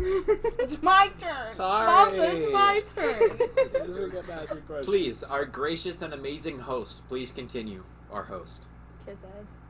[0.00, 1.30] It's my turn.
[1.30, 2.14] Mom Sorry.
[2.14, 3.38] said it's my turn.
[3.86, 4.86] This week I ask you questions.
[4.86, 7.84] Please, our gracious and amazing host, please continue.
[8.10, 8.66] Our host.
[9.06, 9.62] Kiss ass.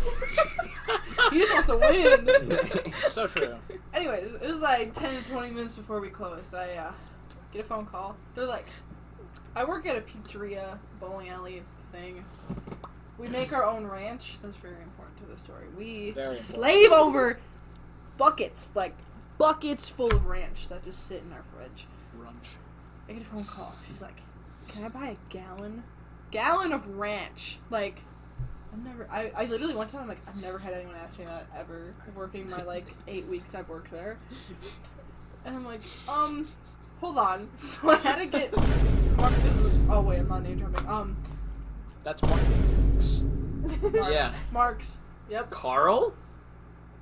[1.32, 2.92] he just wants to win.
[3.08, 3.56] so true.
[3.92, 6.54] Anyways, it was like 10 to 20 minutes before we closed.
[6.54, 6.92] I uh,
[7.52, 8.16] get a phone call.
[8.34, 8.66] They're like,
[9.54, 12.24] I work at a pizzeria, bowling alley thing.
[13.18, 14.38] We make our own ranch.
[14.42, 15.66] That's very important to the story.
[15.76, 16.40] We Very important.
[16.42, 17.38] slave over
[18.18, 18.96] buckets, like
[19.44, 21.86] buckets full of ranch that just sit in our fridge.
[22.18, 22.54] Brunch.
[23.06, 23.74] I get a phone call.
[23.86, 24.22] She's like,
[24.68, 25.82] "Can I buy a gallon,
[26.30, 28.00] gallon of ranch?" Like,
[28.72, 29.06] I've never.
[29.10, 31.94] I, I literally one time I'm like, I've never had anyone ask me that ever.
[32.16, 34.16] Working my like eight weeks I've worked there,
[35.44, 36.48] and I'm like, um,
[37.00, 37.50] hold on.
[37.60, 38.56] So I had to get.
[39.18, 40.88] Mark, this is, oh wait, I'm not name dropping.
[40.88, 41.16] Um,
[42.02, 43.24] That's Marks.
[43.92, 44.10] Marks.
[44.10, 44.32] Yeah.
[44.52, 44.98] Marks.
[45.28, 45.50] Yep.
[45.50, 46.14] Carl?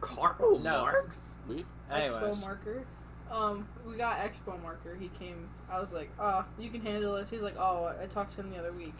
[0.00, 0.83] Carl No.
[0.83, 1.37] Marks?
[1.48, 1.64] We.
[1.92, 2.85] Expo marker.
[3.31, 4.94] Um, we got Expo marker.
[4.98, 5.48] He came.
[5.70, 8.50] I was like, "Oh, you can handle it." He's like, "Oh, I talked to him
[8.50, 8.94] the other week,"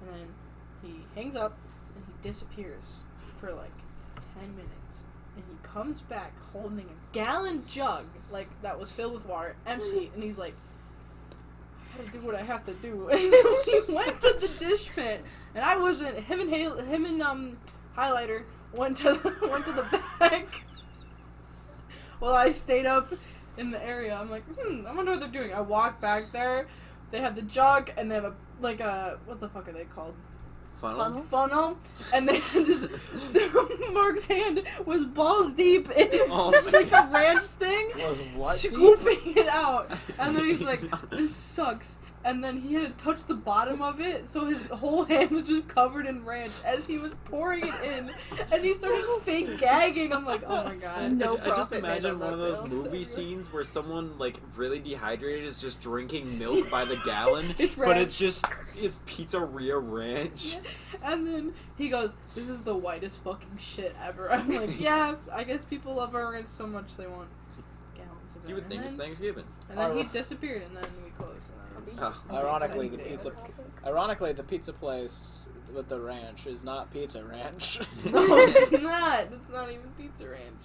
[0.00, 0.26] and then
[0.82, 1.56] he hangs up
[1.94, 2.84] and he disappears
[3.38, 3.72] for like
[4.34, 5.02] ten minutes,
[5.36, 10.10] and he comes back holding a gallon jug like that was filled with water, empty,
[10.14, 10.54] and he's like.
[11.92, 13.08] I gotta do what I have to do.
[13.12, 15.22] And so he went to the dish pit,
[15.54, 16.18] and I wasn't.
[16.18, 17.56] Him and Hale, him and um,
[17.96, 18.42] highlighter
[18.74, 19.86] went to the, went to the
[20.18, 20.63] back.
[22.20, 23.12] Well, I stayed up
[23.58, 24.14] in the area.
[24.14, 25.52] I'm like, hmm, I wonder what they're doing.
[25.54, 26.68] I walk back there.
[27.10, 29.84] They have the jug and they have a like a what the fuck are they
[29.84, 30.14] called?
[30.80, 31.22] Funnel?
[31.22, 31.78] Funnel.
[32.12, 32.88] And then just
[33.92, 37.10] Mark's hand was balls deep in Oh, like man.
[37.10, 38.56] the ranch thing, It Was what?
[38.56, 39.90] scooping it out.
[40.18, 41.98] And then he's like, this sucks.
[42.24, 45.68] And then he had touched the bottom of it, so his whole hand was just
[45.68, 48.10] covered in ranch as he was pouring it in.
[48.50, 50.12] And he started fake gagging.
[50.12, 51.12] I'm like, oh my god.
[51.12, 52.66] No I, I just imagine one of those sale.
[52.66, 57.74] movie scenes where someone like really dehydrated is just drinking milk by the gallon, It's
[57.74, 60.56] but it's just it's pizzeria ranch.
[61.02, 65.44] And then he goes, "This is the whitest fucking shit ever." I'm like, "Yeah, I
[65.44, 67.28] guess people love our ranch so much they want
[67.94, 69.44] gallons of it." You would and think then, it's Thanksgiving.
[69.68, 71.33] And then he disappeared, and then we closed.
[72.30, 73.32] Ironically, the pizza.
[73.86, 77.80] Ironically, the pizza place with the ranch is not Pizza Ranch.
[78.10, 79.20] No, it's not.
[79.32, 80.64] It's not even Pizza Ranch.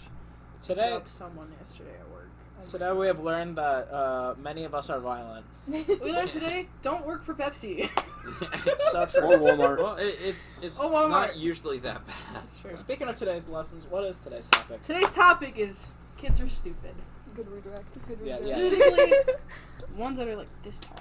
[0.62, 2.30] Today, Up someone yesterday at work.
[2.66, 5.46] So now we have learned that uh, many of us are violent.
[5.68, 7.90] We learned today: don't work for Pepsi.
[8.92, 9.38] So Or.
[9.38, 9.78] Walmart.
[9.78, 11.10] well, it, it's it's Oh, Walmart.
[11.10, 12.44] not usually that bad.
[12.64, 12.80] That's.
[12.82, 14.86] Speaking of today's lessons, what is today's topic?
[14.86, 16.96] Today's topic is kids are stupid.
[17.40, 18.08] Good redirect.
[18.08, 18.60] Good Yeah, redirect.
[18.62, 18.68] yeah.
[18.68, 19.34] Specifically,
[19.96, 20.98] ones that are like this tall,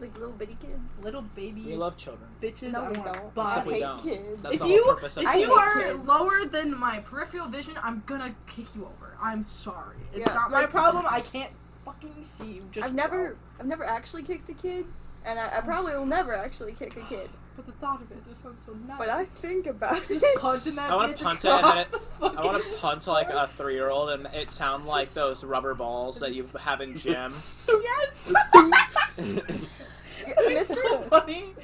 [0.00, 1.04] like little bitty kids.
[1.04, 2.30] little baby We love children.
[2.42, 2.72] bitches.
[2.72, 3.16] No, I we want don't.
[3.16, 3.66] Except body.
[3.68, 4.02] we hate don't.
[4.02, 4.42] kids.
[4.42, 5.98] That's if the you whole purpose of if you are kids.
[6.06, 9.14] lower than my peripheral vision, I'm gonna kick you over.
[9.22, 9.96] I'm sorry.
[10.14, 11.04] It's Yeah, not my like- problem.
[11.08, 11.52] I can't
[11.84, 12.68] fucking see you.
[12.72, 14.86] Just I've never, I've never actually kicked a kid,
[15.26, 17.28] and I, I probably will never actually kick a kid.
[17.56, 18.98] But the thought of it just sounds so nice.
[18.98, 20.38] But I think about just it.
[20.40, 22.78] punching that I wanna bitch punt it and across then the I want to fucking
[22.80, 26.98] punt like a three-year-old, and it sound like those rubber balls that you have in
[26.98, 27.32] gym.
[27.68, 28.32] yes.
[29.18, 31.08] it's so Mr.
[31.08, 31.54] funny.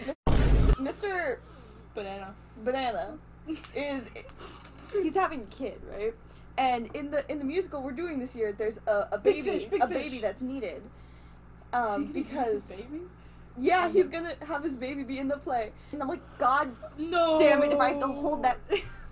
[0.79, 1.39] Mr.
[1.95, 2.35] Banana.
[2.65, 3.19] Banana
[3.75, 4.05] is
[5.03, 6.15] he's having a kid, right?
[6.59, 9.59] And in the in the musical we're doing this year, there's a, a Big baby,
[9.61, 9.97] fish, big a fish.
[9.97, 10.83] baby that's needed.
[10.83, 10.83] Is
[11.73, 13.01] he Um, use his because baby?
[13.59, 17.39] Yeah, he's gonna have his baby be in the play, and I'm like, God No.
[17.39, 17.73] damn it!
[17.73, 18.59] If I have to hold that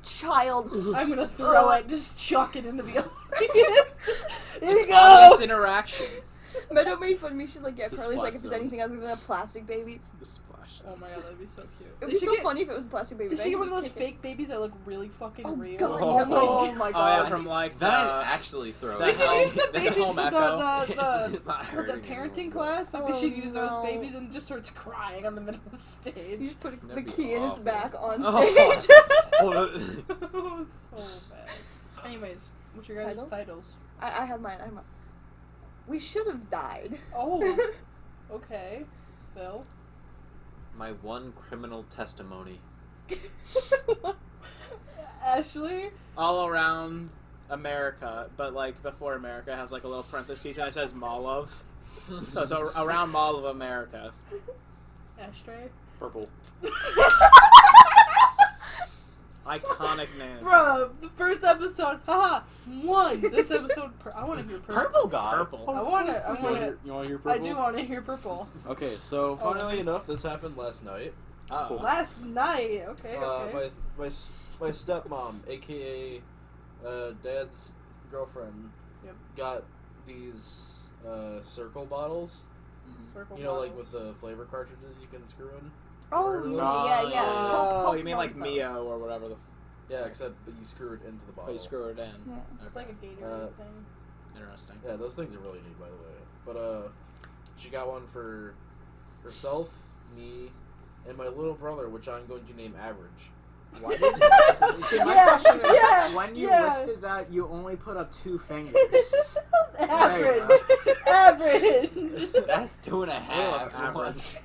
[0.05, 1.81] child, I'm gonna throw Ugh.
[1.81, 1.88] it.
[1.88, 3.14] Just chuck it into the audience.
[4.61, 5.44] There you It's audience go.
[5.44, 6.07] interaction.
[6.70, 7.46] Meadow made fun of me.
[7.46, 8.61] She's like, yeah, It's Carly's like, if it's zone.
[8.61, 10.01] anything other than a plastic baby,
[10.68, 10.94] The splash.
[10.94, 11.88] Oh my god, that'd be so cute.
[11.88, 13.31] it would They be so get- funny if it was a plastic baby.
[13.31, 14.07] They then should I get one of those just kick it.
[14.07, 15.78] fake babies that look really fucking Oh real.
[15.78, 16.00] god!
[16.02, 18.98] Oh my Oh my Oh yeah, from like That the, I'd actually throw.
[18.98, 22.38] that They should use the the babies home for the, the, the, for the parenting
[22.38, 22.50] anyone.
[22.52, 22.94] class.
[22.94, 25.72] Like they Oh, should use those babies and just starts crying on the middle of
[25.72, 26.14] the stage?
[26.16, 26.40] You stage.
[26.40, 28.44] just put the That'd be key in its back on Oh.
[28.78, 28.96] stage.
[29.40, 32.07] Oh, so bad.
[32.07, 32.38] Anyways,
[32.74, 33.31] what's your guys' Titles?
[33.31, 33.72] titles?
[34.00, 34.59] I, I have mine.
[34.61, 34.85] I have mine.
[35.87, 36.98] We should have died.
[37.16, 37.59] Oh,
[38.31, 38.85] okay.
[39.35, 39.64] Phil.
[40.78, 42.60] My one criminal testimony.
[45.24, 45.90] Ashley.
[46.16, 47.10] all around
[47.50, 51.64] America, but like before America has like a little parenthesis and it says Mall of.
[52.26, 54.12] So it's a- around Mall of America.
[55.20, 55.68] Ashtray.
[55.98, 56.28] Purple.
[59.48, 60.40] Iconic name.
[60.42, 62.42] Bro, the first episode, haha,
[62.82, 63.20] one.
[63.20, 64.82] This episode, pur- I want to hear purple.
[64.82, 65.34] Purple guy.
[65.37, 65.64] Purple.
[65.70, 66.16] I want to.
[66.26, 66.66] I want want to to.
[66.66, 67.30] hear, you wanna hear purple?
[67.30, 67.48] I purple?
[67.50, 68.48] do want to hear purple.
[68.68, 69.37] Okay, so Oh.
[69.37, 71.14] funnily enough, this happened last night.
[71.50, 71.76] Uh-oh.
[71.76, 72.84] Last night.
[72.88, 73.16] Okay.
[73.16, 73.70] Uh, Okay.
[73.98, 74.11] my my
[74.61, 76.20] my stepmom, aka
[76.87, 77.72] uh, dad's
[78.11, 78.70] girlfriend,
[79.04, 79.14] Yep.
[79.37, 79.64] got
[80.06, 82.42] these uh, Cirkul bottles.
[83.14, 85.70] Cirkul You know, like with the flavor cartridges you can screw in.
[86.10, 87.22] Oh, Remember yeah, yeah, yeah.
[87.24, 89.36] Oh, Hope- you mean like knows Mio or whatever the.
[89.90, 91.46] Yeah, except but you screw it into the bottle.
[91.46, 92.10] But you screw it in.
[92.26, 92.66] Yeah.
[92.66, 93.86] It's like a Gatorade Uh, thing.
[94.36, 94.76] Interesting.
[94.86, 96.18] Yeah, those things are really neat, by the way.
[96.44, 96.88] But uh,
[97.56, 98.54] she got one for
[99.22, 99.70] herself,
[100.16, 100.50] me,
[101.08, 103.30] and my little brother, which I'm going to name Average.
[103.80, 104.00] Why did
[104.78, 106.64] you see, my Yeah, question is, yeah, when you yeah.
[106.68, 108.74] listed that, you only put up two fingers.
[109.78, 110.60] Average.
[111.06, 111.90] Average.
[112.46, 113.30] That's two and a half.
[113.30, 113.96] and a love half.
[113.96, 114.36] average.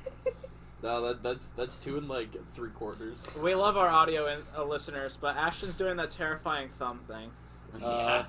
[0.84, 3.24] No, that, that's that's two and like three quarters.
[3.42, 7.32] We love our audio in, uh, listeners, but Ashton's doing that terrifying thumb thing.
[7.80, 7.88] Yeah.
[7.88, 8.26] Uh,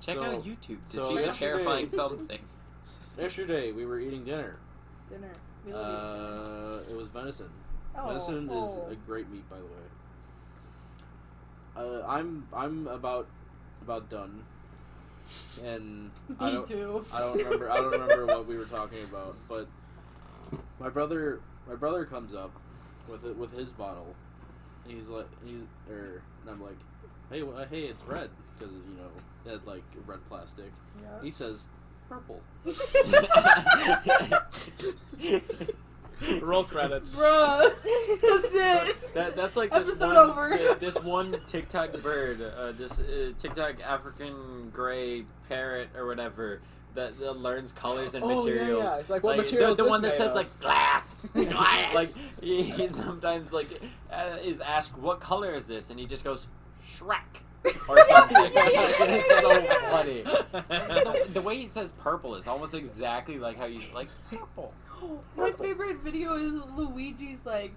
[0.00, 2.38] Check so- out YouTube to so see the terrifying thumb thing.
[3.18, 4.60] Yesterday we were eating dinner.
[5.10, 5.32] Dinner.
[5.66, 7.50] We love Uh, it was venison.
[7.98, 8.86] Oh, venison oh.
[8.86, 9.70] is a great meat, by the way.
[11.76, 13.26] Uh, I'm I'm about
[13.82, 14.44] about done,
[15.64, 17.04] and I don't too.
[17.12, 19.66] I don't remember I don't remember what we were talking about, but
[20.78, 22.52] my brother my brother comes up
[23.08, 24.14] with it with his bottle.
[24.84, 26.78] And he's like he's er, and I'm like,
[27.30, 29.10] hey wh- hey it's red because you know
[29.46, 30.70] it had like red plastic.
[31.02, 31.22] Yeah.
[31.22, 31.64] He says
[32.08, 32.42] purple.
[36.42, 37.18] Roll credits.
[37.18, 37.70] Bruh.
[38.20, 39.14] That's it.
[39.14, 40.54] That, that's like this Episode one, over.
[40.54, 46.60] yeah, this one TikTok bird, uh, this uh, TikTok African gray parrot or whatever
[46.94, 48.82] that, that learns colors and Oh, yeah, materials.
[48.84, 48.96] yeah.
[48.98, 50.34] It's like, what the- material is The, one that says of?
[50.34, 51.94] like glass, glass.
[51.94, 52.08] like
[52.42, 53.68] he, he sometimes like
[54.12, 56.46] uh, is asked what color is this, and he just goes
[56.88, 57.42] Shrek
[57.88, 58.52] or something.
[58.52, 59.90] Yeah, yeah, yeah, it's so yeah, yeah.
[59.90, 60.22] funny.
[60.22, 64.72] the, the way he says purple is almost exactly like how you like purple.
[65.36, 67.72] My favorite video is Luigi's like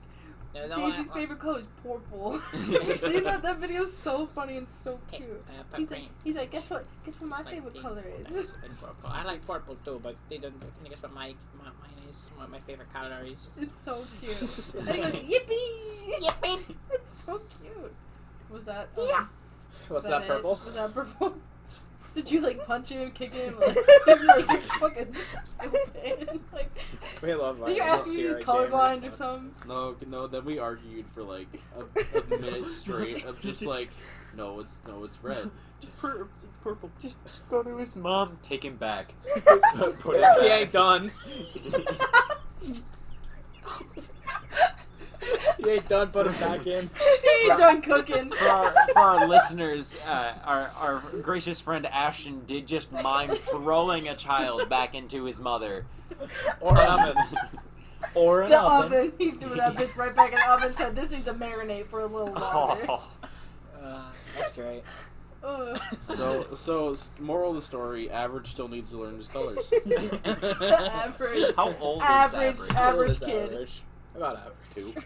[0.55, 2.37] Yeah, no, Daisy's I- favorite color is purple.
[2.51, 3.41] Have you seen that?
[3.41, 5.43] That video is so funny and so cute.
[5.49, 6.85] Uh, He's like, he's like, guess what?
[7.05, 8.47] Guess what my Like favorite color is?
[8.79, 9.09] purple.
[9.09, 10.59] I like purple too, but they don't.
[10.59, 12.25] Can you guess what my my mine is?
[12.35, 13.49] What my favorite color is?
[13.59, 14.75] It's so cute.
[14.87, 16.21] and he goes, yippee!
[16.21, 16.75] Yippee!
[16.91, 17.93] It's so cute.
[18.51, 18.89] Was that?
[18.97, 19.29] Um,
[19.89, 20.27] Was was that it?
[20.27, 20.59] purple?
[20.63, 21.33] Was that purple?
[22.15, 23.55] Did you like punch him, kick him?
[23.63, 26.39] Like, you're like you're fucking stupid.
[26.53, 26.71] Like,
[27.21, 29.67] We love did you ask me to he's colorblind or something?
[29.67, 30.27] No, no.
[30.27, 31.47] Then we argued for like
[31.77, 33.89] a, a minute straight of just like,
[34.35, 35.49] no, it's no, it's red.
[35.81, 36.27] Just pur-
[36.61, 36.91] purple.
[36.99, 38.37] Just, just go to his mom.
[38.43, 39.15] Take him back.
[39.99, 41.11] Put it he ain't done.
[45.63, 46.09] He ain't done.
[46.09, 46.89] Put him back in.
[47.23, 48.31] He ain't done cooking.
[48.37, 54.07] For our, for our listeners, uh, our, our gracious friend Ashton did just mime throwing
[54.07, 55.85] a child back into his mother.
[56.61, 57.23] Or an oven.
[58.15, 58.93] Or an The oven.
[58.93, 59.13] oven.
[59.17, 60.75] He threw that bitch right back in the oven.
[60.75, 62.85] Said this needs to marinate for a little longer.
[62.89, 63.09] oh,
[63.81, 64.01] Uh,
[64.37, 64.83] that's great.
[65.43, 65.81] Ugh.
[66.15, 69.57] So, so moral of the story: average still needs to learn his colors.
[70.25, 71.55] average.
[71.55, 72.73] how old is Average, average?
[72.75, 73.51] average What is kid.
[73.53, 73.81] Average.
[74.15, 74.53] About average.
[74.73, 74.93] Two.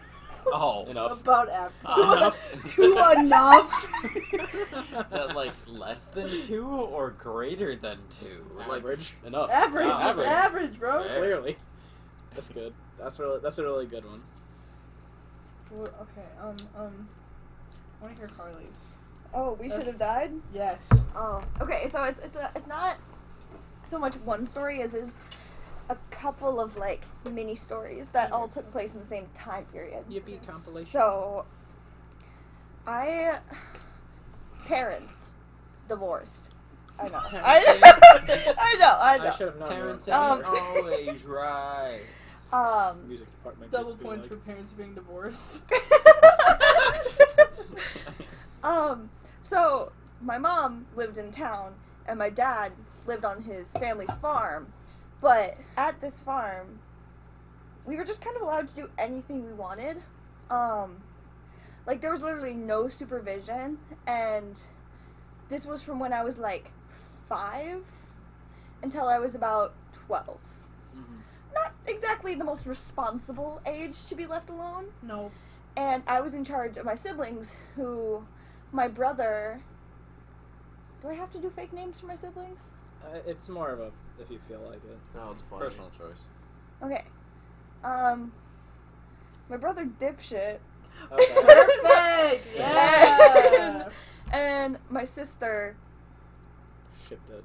[0.50, 1.20] Oh, Enough.
[1.20, 1.98] About average.
[1.98, 2.64] Enough.
[2.70, 3.84] Too enough.
[5.04, 8.46] is that like less than two or greater than two?
[8.56, 9.14] Like, Average.
[9.26, 9.50] Enough.
[9.50, 9.86] average.
[9.88, 10.26] It's average.
[10.26, 11.04] average, bro.
[11.04, 11.18] Fair.
[11.18, 11.56] Clearly.
[12.34, 12.72] That's good.
[12.98, 13.40] That's really.
[13.40, 14.22] That's a really good one.
[15.70, 16.28] Well, Okay.
[16.40, 16.56] Um.
[16.78, 17.08] Um.
[18.00, 18.78] I want to hear Carly's.
[19.34, 20.30] Oh, we should have died.
[20.54, 20.80] Yes.
[21.14, 21.88] Oh, okay.
[21.90, 22.96] So it's it's a, it's not
[23.82, 25.18] so much one story as is
[25.88, 30.04] a couple of like mini stories that all took place in the same time period.
[30.10, 30.84] Yippee compilation.
[30.90, 31.46] So,
[32.86, 33.38] I
[34.66, 35.30] parents
[35.88, 36.52] divorced.
[36.98, 37.20] I know.
[37.32, 38.96] I, I know.
[39.00, 39.24] I know.
[39.26, 39.68] I should have known.
[39.70, 42.00] Parents Um, ain't always right.
[42.52, 43.70] Um, Music department.
[43.70, 45.62] Double points like, for parents being divorced.
[48.62, 49.10] um,
[49.42, 51.74] so my mom lived in town,
[52.06, 52.72] and my dad
[53.06, 54.72] lived on his family's farm.
[55.20, 56.78] But at this farm,
[57.84, 60.02] we were just kind of allowed to do anything we wanted.
[60.50, 60.98] Um,
[61.86, 64.60] like there was literally no supervision, and
[65.48, 66.70] this was from when I was like
[67.26, 67.84] five
[68.82, 70.66] until I was about twelve.
[70.96, 71.18] Mhm.
[71.54, 75.30] Not exactly the most responsible age to be left alone no.
[75.76, 78.24] and I was in charge of my siblings who
[78.72, 79.60] my brother
[81.02, 82.74] Do I have to do fake names for my siblings?
[83.04, 84.98] Uh, it's more of a if you feel like it.
[85.14, 85.60] No, it's fine.
[85.60, 86.20] Personal choice.
[86.82, 87.04] Okay.
[87.84, 88.32] Um
[89.48, 90.58] my brother dipshit
[91.12, 91.26] Okay.
[91.34, 92.46] Perfect.
[92.56, 93.88] Yeah.
[94.32, 95.76] and my sister
[97.08, 97.44] Shipped it.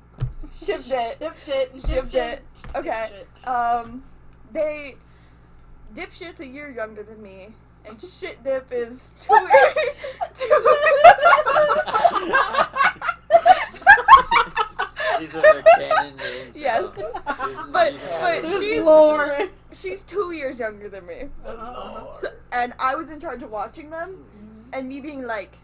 [0.62, 1.18] shipped it.
[1.20, 1.72] Shipped it.
[1.74, 2.44] Shipped shipped it.
[2.76, 3.10] Okay.
[3.12, 3.48] Shit.
[3.48, 4.04] Um
[4.52, 4.98] they
[5.94, 7.50] dipshit's a year younger than me
[7.86, 9.34] and shit dip is two.
[10.34, 10.48] two
[15.24, 16.58] These are their canon names.
[16.58, 17.02] Yes.
[17.26, 19.50] But- but she's- Lord.
[19.74, 21.30] She's two years younger than me.
[22.14, 24.24] So, and I was in charge of watching them,
[24.72, 25.58] and me being like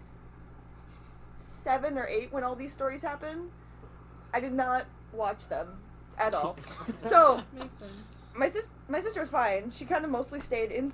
[1.38, 3.50] seven or eight when all these stories happen,
[4.34, 5.67] I did not watch them
[6.17, 6.58] at all.
[6.98, 7.91] so Makes sense.
[8.36, 9.69] my sis, my sister was fine.
[9.72, 10.91] She kind of mostly stayed in.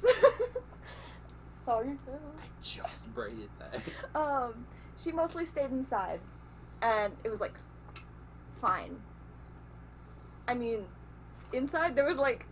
[1.64, 1.90] Sorry.
[2.08, 3.82] I just braided that.
[4.20, 4.66] Um,
[5.00, 6.20] she mostly stayed inside,
[6.82, 7.54] and it was like
[8.62, 8.98] fine.
[10.48, 10.86] I mean,
[11.54, 12.46] inside there was like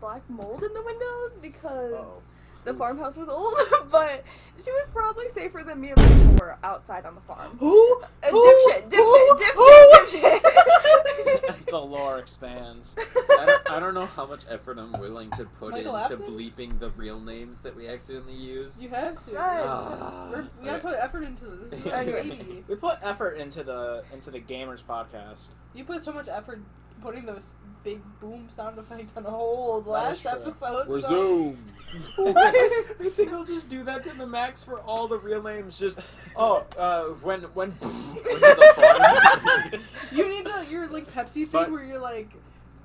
[0.00, 2.22] black mold in the windows because Oh.
[2.64, 3.54] The farmhouse was old,
[3.90, 4.24] but
[4.62, 7.56] she was probably safer than me and my people were outside on the farm.
[7.58, 8.02] Who?
[8.22, 11.64] Uh, dipshit, dipshit, dipshit, dipshit.
[11.70, 12.96] the lore expands.
[13.38, 16.34] I don't, I don't know how much effort I'm willing to put Michael into Afton?
[16.34, 18.82] bleeping the real names that we accidentally use.
[18.82, 19.32] You have to.
[19.32, 19.64] Right.
[19.64, 20.28] Ah.
[20.30, 21.70] We're, we gotta put effort into this.
[21.70, 22.32] This is not Anyways.
[22.32, 22.64] easy.
[22.68, 25.48] We put effort into the into the gamers podcast.
[25.74, 26.60] You put so much effort
[27.02, 30.50] putting those big boom sound effect on the whole That is last true.
[30.50, 30.86] episode.
[31.02, 31.54] So.
[31.54, 31.56] Resume.
[32.36, 35.78] I think I'll just do that to the max for all the real names.
[35.78, 35.98] Just
[36.36, 39.82] oh, uh, when when into the farm.
[40.12, 42.30] You need to your like Pepsi thing But- where you're like,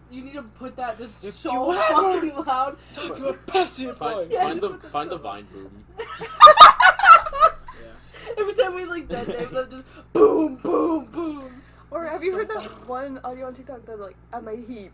[0.09, 2.77] you need to put that just so you fucking loud.
[2.91, 5.83] Talk to a Pepsi Find, Yeah, find the find the vine boom.
[8.37, 11.54] Every time we like dead names, I'm just boom, boom, boom.
[11.95, 14.89] Or have you so heard that one audio on TikTok that's like, I'm a he,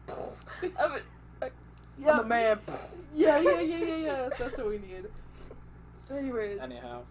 [0.80, 1.00] I'm a,
[1.46, 1.52] I'm
[2.00, 2.60] Yeah, a man.
[3.14, 4.30] yeah, yeah, yeah, yeah, yeah.
[4.40, 5.06] That's what we need.
[6.16, 7.02] Anyways, Anyhow,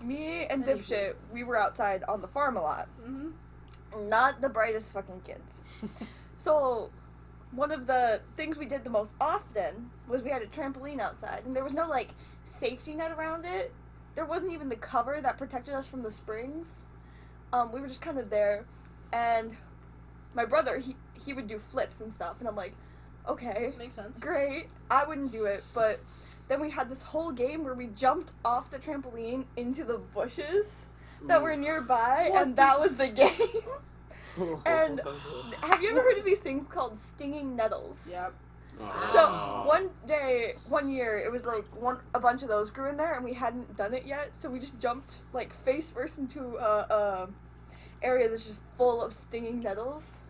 [0.00, 0.78] me and Anywho.
[0.78, 2.88] dipshit, we were outside on the farm a lot.
[3.04, 3.30] hmm
[3.96, 5.62] not the brightest fucking kids.
[6.36, 6.90] so,
[7.52, 11.42] one of the things we did the most often was we had a trampoline outside,
[11.46, 12.08] and there was no like
[12.42, 13.72] safety net around it.
[14.16, 16.86] There wasn't even the cover that protected us from the springs.
[17.52, 18.64] Um, we were just kind of there,
[19.14, 19.56] and
[20.34, 22.74] my brother he he would do flips and stuff, and I'm like,
[23.28, 24.18] okay, Makes sense.
[24.18, 24.66] great.
[24.90, 26.00] I wouldn't do it, but
[26.48, 30.88] then we had this whole game where we jumped off the trampoline into the bushes
[31.26, 33.30] that were nearby, What and that was the game.
[34.66, 35.00] And
[35.62, 38.08] have you ever heard of these things called stinging nettles?
[38.10, 38.34] Yep.
[38.80, 39.64] So ah.
[39.64, 43.14] one day, one year, it was like one a bunch of those grew in there,
[43.14, 44.34] and we hadn't done it yet.
[44.34, 47.28] So we just jumped like face first into a, a
[48.04, 50.20] area that's just full of stinging nettles.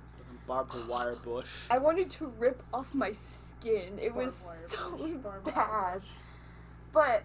[0.47, 1.66] Barbed wire bush.
[1.70, 3.99] I wanted to rip off my skin.
[4.01, 4.35] It was
[4.68, 6.03] so bush, bad.
[6.93, 7.25] But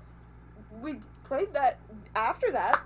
[0.81, 1.79] we played that
[2.15, 2.81] after that.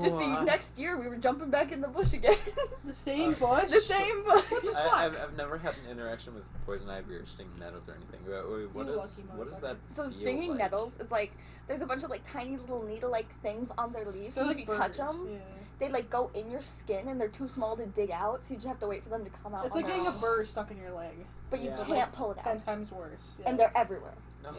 [0.00, 2.36] Just the next year, we were jumping back in the bush again.
[2.84, 3.70] The same Uh, bush.
[3.72, 4.44] the same bush.
[4.76, 8.20] I, I've, I've never had an interaction with poison ivy or stinging nettles or anything.
[8.24, 9.76] Wait, wait, what You is lucky what is that?
[9.88, 10.58] So stinging like?
[10.58, 11.32] nettles is like
[11.66, 14.62] there's a bunch of like tiny little needle-like things on their leaves, They're and like
[14.62, 15.38] if you touch them, Yeah.
[15.78, 18.56] They like go in your skin, and they're too small to dig out, so you
[18.58, 19.66] just have to wait for them to come out.
[19.66, 20.20] It's like getting a own.
[20.20, 21.14] burr stuck in your leg.
[21.50, 21.76] but you Yeah.
[21.76, 23.12] Can't like, pull it out, Ten times worse.
[23.38, 23.48] Yeah.
[23.50, 24.14] and they're everywhere.
[24.42, 24.50] No.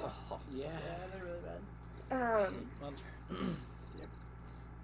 [0.53, 0.65] Yeah.
[0.65, 0.70] yeah,
[1.13, 2.47] they're really bad.
[2.47, 3.47] Um,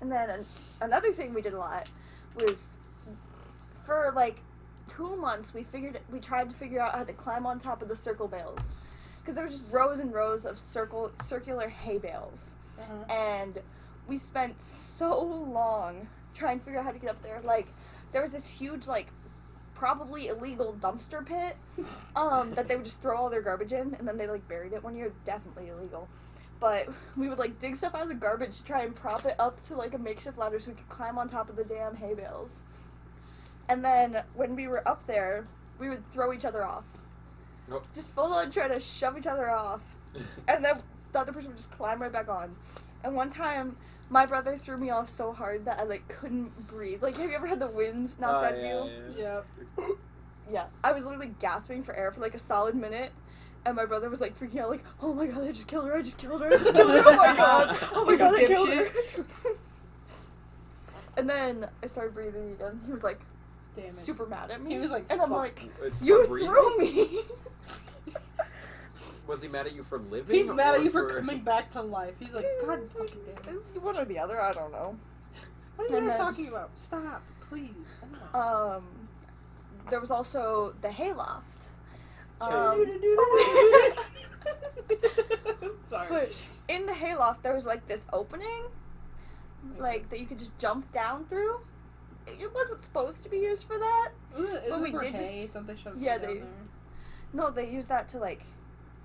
[0.01, 0.45] and then an-
[0.81, 1.89] another thing we did a lot
[2.35, 2.77] was
[3.85, 4.41] for like
[4.87, 7.87] two months we figured we tried to figure out how to climb on top of
[7.87, 8.75] the circle bales
[9.21, 13.13] because there was just rows and rows of circle circular hay bales Uh-huh.
[13.13, 13.59] and
[14.07, 17.41] we spent so long trying and figure out how to get up there.
[17.43, 17.67] Like
[18.11, 19.07] there was this huge like
[19.73, 21.57] probably illegal dumpster pit
[22.15, 24.73] um, that they would just throw all their garbage in and then they like buried
[24.73, 25.11] it one year.
[25.25, 26.07] Definitely illegal.
[26.59, 29.35] But we would like dig stuff out of the garbage to try and prop it
[29.39, 31.95] up to like a makeshift ladder so we could climb on top of the damn
[31.95, 32.63] hay bales.
[33.67, 35.45] And then when we were up there
[35.79, 36.85] we would throw each other off.
[37.69, 37.87] Nope.
[37.95, 39.81] just full on try to shove each other off.
[40.47, 40.79] And then
[41.11, 42.55] the other person would just climb right back on.
[43.03, 43.75] And one time,
[44.13, 47.01] my brother threw me off so hard that I like couldn't breathe.
[47.01, 48.91] Like, have you ever had the wind knock Oh, at yeah, you?
[49.17, 49.41] yeah.
[49.77, 49.85] Yeah.
[50.51, 53.11] Yeah, I was literally gasping for air for like a solid minute.
[53.65, 55.95] And my brother was like freaking out, like, "Oh my god, I just killed her!
[55.95, 56.47] I just killed her!
[56.53, 57.01] I just killed her!
[57.05, 57.77] Oh my god!
[57.95, 58.91] Oh my god, I killed her!"
[61.17, 62.81] and then I started breathing again.
[62.85, 63.21] He was like
[63.75, 63.95] Damn it.
[63.95, 64.73] super mad at me.
[64.73, 65.59] He was like, and I'm like,
[66.01, 67.21] "You threw me!"
[69.27, 70.35] Was he mad at you for living?
[70.35, 72.13] He's mad at you for coming back to life.
[72.19, 73.81] He's like, God fucking damn it.
[73.81, 74.97] One or the other, I don't know.
[75.75, 76.71] What are you guys talking about?
[76.75, 77.69] Stop, please.
[78.33, 78.83] Um,
[79.89, 81.69] there was also the hayloft.
[82.41, 82.85] Um,
[85.89, 86.07] Sorry.
[86.09, 86.31] but
[86.67, 88.63] in the hayloft, there was like this opening,
[89.77, 91.59] like that you could just jump down through.
[92.27, 94.09] It it wasn't supposed to be used for that.
[94.37, 95.41] Isn't it- but we for did hay?
[95.43, 96.47] just- Don't they shove yeah, hay down they- there?
[97.33, 98.43] No, they used that to like,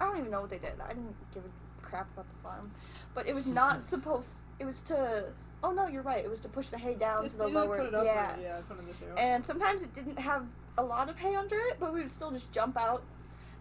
[0.00, 0.72] I don't even know what they did.
[0.82, 2.70] I didn't give a crap about the farm,
[3.14, 4.36] but it was not supposed.
[4.58, 5.24] It was to.
[5.62, 6.24] Oh no, you're right.
[6.24, 7.78] It was to push the hay down It's to the lower.
[7.78, 8.36] Put it up yeah.
[8.40, 9.20] Yeah, that's one of the.
[9.20, 10.46] And sometimes it didn't have
[10.76, 13.02] a lot of hay under it, but we would still just jump out,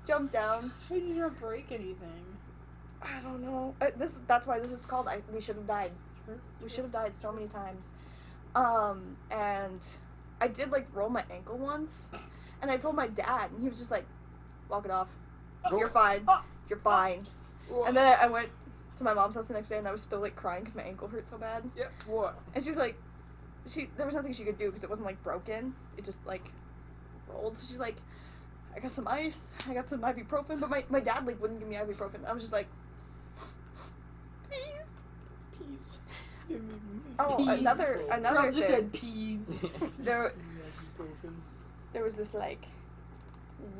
[0.06, 0.72] jump down.
[0.88, 2.26] How did you not break anything?
[3.02, 3.76] I don't know.
[3.82, 5.92] Uh, this that's why this is called I, we should have died.
[6.62, 7.92] We should have died so many times.
[8.56, 9.86] Um, and
[10.42, 12.10] I did like roll my ankle once,
[12.62, 14.06] and I told my dad, and he was just like,
[14.70, 15.10] "Walk it off.
[15.78, 16.26] You're fine.
[16.70, 17.26] You're fine."
[17.86, 18.49] And then I went
[18.97, 20.84] to my mom's house the next day, and I was still like crying because my
[20.84, 21.63] ankle hurt so bad.
[21.76, 21.86] Yeah.
[22.07, 22.38] What?
[22.55, 22.95] And she was like,
[23.68, 25.76] she there was nothing she could do because it wasn't like broken.
[25.97, 26.49] It just like
[27.28, 27.57] rolled.
[27.57, 27.97] So she's like,
[28.76, 29.49] I got some ice.
[29.70, 30.59] I got some ibuprofen.
[30.59, 32.26] But my, my dad like wouldn't give me ibuprofen.
[32.28, 32.68] I was just like,
[34.49, 34.88] please.
[35.57, 35.97] Peas.
[37.20, 37.47] Oh, Peas.
[37.59, 38.76] another another Girl just thing.
[38.78, 39.55] said peas.
[39.99, 40.34] There
[41.91, 42.63] there was this like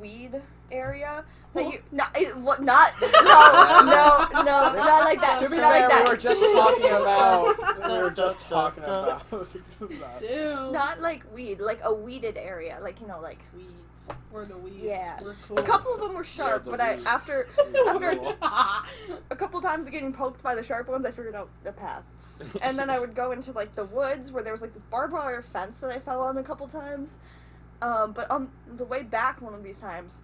[0.00, 1.24] weed area
[1.54, 4.42] that you not it, what not no no no
[4.74, 7.88] not like that To be not fair, like that we were just talking about.
[7.90, 9.22] we were just talking about.
[9.30, 13.72] about- not like weed like a weeded area like you know like weeds.
[14.32, 14.76] We're the weeds.
[14.82, 15.20] Yeah.
[15.46, 15.58] Cool.
[15.58, 17.48] a couple of them were sharp the but I after
[17.88, 18.10] after
[19.30, 22.02] a couple times of getting poked by the sharp ones I figured out the path
[22.62, 25.12] and then I would go into like the woods where there was like this barbed
[25.14, 27.18] wire fence that I fell on a couple times.
[27.80, 30.20] Um, but on the way back one of these times,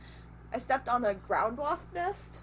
[0.52, 2.40] I stepped on a ground wasp nest,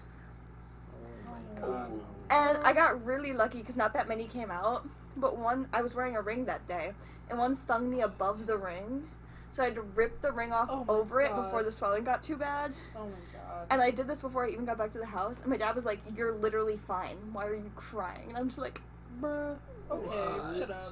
[0.94, 1.90] Oh god.
[2.30, 4.86] and I got really lucky because not that many came out.
[5.16, 6.92] But one, I was wearing a ring that day,
[7.28, 9.08] and one stung me above the ring,
[9.50, 12.04] so I had to rip the ring off Oh my over it before the swelling
[12.04, 12.72] got too bad.
[12.96, 13.66] Oh my god.
[13.70, 15.74] And I did this before I even got back to the house, and my dad
[15.74, 17.18] was like, "You're literally fine.
[17.34, 18.80] Why are you crying?" And I'm just like,
[19.20, 19.56] Bruh.
[19.90, 20.56] Okay, What?
[20.56, 20.84] shut up.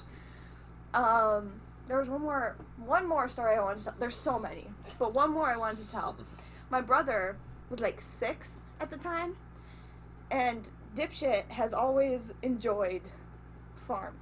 [0.93, 1.53] Um,
[1.91, 2.55] there was one more,
[2.87, 3.95] one more story I wanted to tell.
[3.99, 4.69] There's so many,
[5.01, 6.17] but one more I wanted to tell.
[6.71, 7.37] My brother
[7.69, 9.35] was like six at the time,
[10.31, 13.03] and dipshit has always enjoyed
[13.75, 14.15] farm,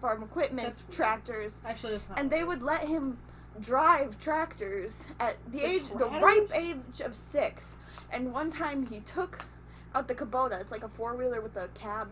[0.00, 0.92] farm equipment, That's weird.
[0.92, 2.18] tractors, Actually, that's not.
[2.18, 3.18] and they would let him
[3.60, 7.76] drive tractors at the The age, the ripe age of six.
[8.10, 9.44] And one time he took
[9.94, 10.58] out the Kubota.
[10.62, 12.08] It's like a four wheeler with a cab,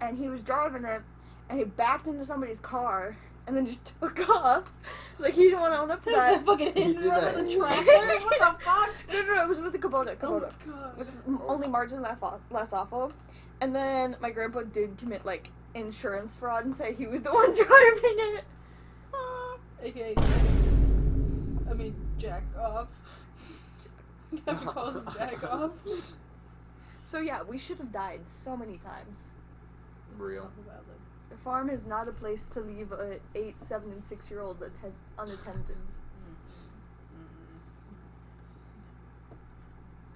[0.00, 1.02] and he was driving it,
[1.48, 3.16] and he backed into somebody's car,
[3.46, 4.72] and then just took off.
[5.18, 6.46] Like he didn't want to own up to There's a that.
[6.46, 7.34] fucking He hidden did run that.
[7.36, 7.84] with the tractor.
[7.84, 8.90] What the fuck?
[9.12, 10.16] No, no, no, it was with the Kubota.
[10.22, 10.52] Oh Kubota.
[10.66, 10.98] my god.
[10.98, 13.12] Which is only margin less aw- less awful.
[13.60, 17.54] And then my grandpa did commit like insurance fraud and say he was the one
[17.54, 18.44] driving it.
[19.82, 20.14] AKA.
[21.70, 22.88] I mean, jack off.
[24.44, 25.70] Kevin calls him jack off.
[27.04, 29.32] So yeah, we should have died so many times.
[30.18, 30.50] Real.
[31.46, 34.60] The farm is not a place to leave a eight, seven, and six year old
[34.64, 35.76] atten- unattended.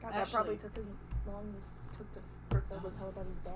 [0.02, 0.88] God, that probably took as
[1.28, 3.50] long as it took to for Phil to tell about his day.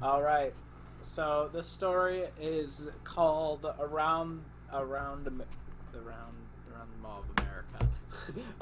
[0.00, 0.54] All right.
[1.02, 6.36] So this story is called "Around Around Around
[6.72, 7.86] Around the Mall of America."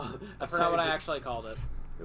[0.40, 1.56] I forgot what I actually called it,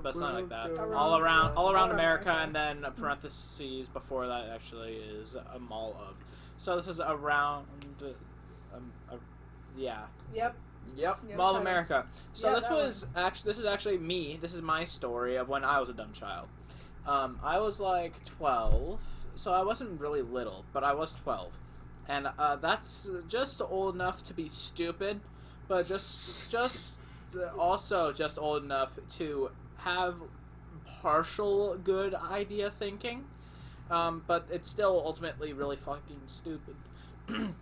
[0.01, 0.69] but it's not like that.
[0.71, 2.43] Around- All around, all around Around America, America.
[2.45, 6.15] and then a parentheses before that actually is a mall of.
[6.57, 7.67] So this is around,
[8.75, 9.15] um, uh,
[9.77, 10.55] yeah, Yep.
[10.95, 11.19] Yep.
[11.29, 11.61] Yeah, Mall of.
[11.61, 12.05] America.
[12.33, 14.37] So Yeah, this that was actually this is actually me.
[14.41, 16.47] This is my story of when I was a dumb child.
[17.07, 18.99] Um, I was like twelve,
[19.35, 21.51] so I wasn't really little, but I was twelve,
[22.09, 25.21] and uh, that's just old enough to be stupid,
[25.69, 26.97] but just just
[27.57, 29.49] also just old enough to
[29.83, 30.15] have
[31.01, 33.23] partial good idea thinking.
[33.91, 36.75] Um, but it's still ultimately really fucking stupid.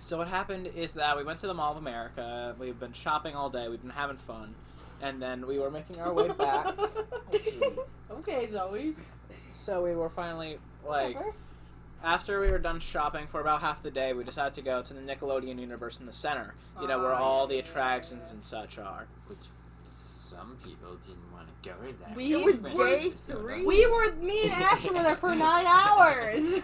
[0.00, 2.56] So what happened is that we went to the Mall of America.
[2.58, 3.68] We've been shopping all day.
[3.68, 4.54] We've been having fun,
[5.02, 6.74] and then we were making our way back.
[8.10, 8.96] okay, Zoe.
[9.50, 10.56] so we were finally
[10.88, 11.18] like,
[12.02, 14.94] after we were done shopping for about half the day, we decided to go to
[14.94, 16.54] the Nickelodeon universe in the center.
[16.80, 18.32] You know where Oh, all yeah, the yeah, yeah, attractions yeah.
[18.32, 19.06] and such are.
[19.26, 19.48] Which
[20.30, 22.14] some people didn't want to go there.
[22.16, 23.64] We It was day three.
[23.64, 26.62] We were me and Ashton were there for nine hours.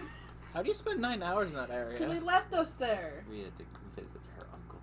[0.53, 1.93] How do you spend nine hours in that area?
[1.93, 2.19] Because area?
[2.21, 3.23] they left us there.
[3.29, 3.63] We had to
[3.95, 4.79] visit her uncle.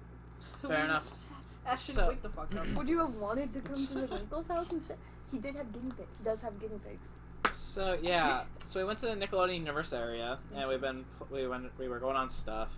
[0.61, 1.05] So Fair enough.
[1.05, 1.21] just-
[1.67, 2.69] Ashton, So- wake the fuck up.
[2.77, 4.99] Would you have wanted to come to the uncle's house instead?
[5.31, 6.15] He did have guinea pigs.
[6.19, 7.17] He does have guinea pigs.
[7.53, 11.71] So yeah, so we went to the Nickelodeon universe area, and we've been we went
[11.79, 12.69] we were going on stuff,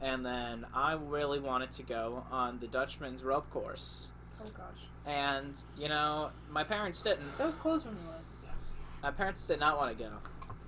[0.00, 4.86] and then I really wanted to go on the Dutchman's rope course, Oh gosh.
[5.08, 7.36] And you know my parents didn't.
[7.38, 8.22] That was close when we went.
[9.02, 10.10] My parents did not want to go,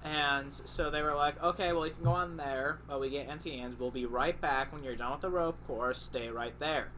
[0.04, 3.28] and so they were like, "Okay, well you can go on there, but we get
[3.28, 3.78] Auntie Anne's.
[3.78, 6.00] We'll be right back when you're done with the rope course.
[6.00, 6.90] Stay right there."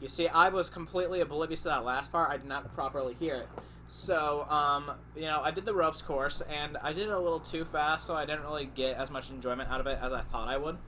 [0.00, 2.30] You see, I was completely oblivious to that last part.
[2.30, 3.48] I did not properly hear it.
[3.88, 7.40] So, um, you know, I did the ropes course, and I did it a little
[7.40, 10.20] too fast, so I didn't really get as much enjoyment out of it as I
[10.20, 10.78] thought I would.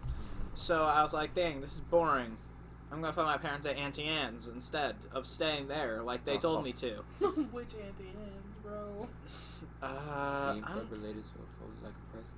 [0.54, 2.38] So I was like, dang, this is boring.
[2.92, 6.62] I'm gonna find my parents at Auntie Anne's instead of staying there like they told
[6.62, 6.96] me to.
[7.20, 9.08] Which Auntie Anne's, bro?
[9.82, 12.36] Uh, Name I'm- for ladies who fold like a present.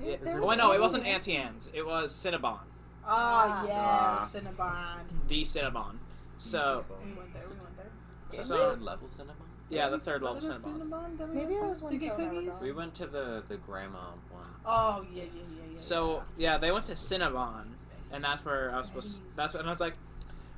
[0.00, 1.70] There- yeah, there well, no, it wasn't Auntie Anne's.
[1.72, 2.58] It was Cinnabon,
[3.04, 3.64] Oh Ah.
[3.66, 4.28] yeah, Ah.
[4.30, 5.04] Cinnabon.
[5.28, 5.98] the Cinnabon.
[6.38, 7.42] So, We went there.
[7.48, 8.40] We went there.
[8.40, 9.32] Is So- third level cinema.
[9.68, 10.80] yeah, the third level Was Cinnabon.
[10.90, 12.52] Cinnabon we Maybe I was one To get cookies.
[12.60, 14.42] We went to the the grandma one.
[14.66, 15.80] Oh yeah, yeah, yeah, yeah.
[15.80, 17.68] So yeah, they went to Cinnabon,
[18.16, 19.14] and that's where I was supposed.
[19.16, 19.94] To, That's what, and I was like,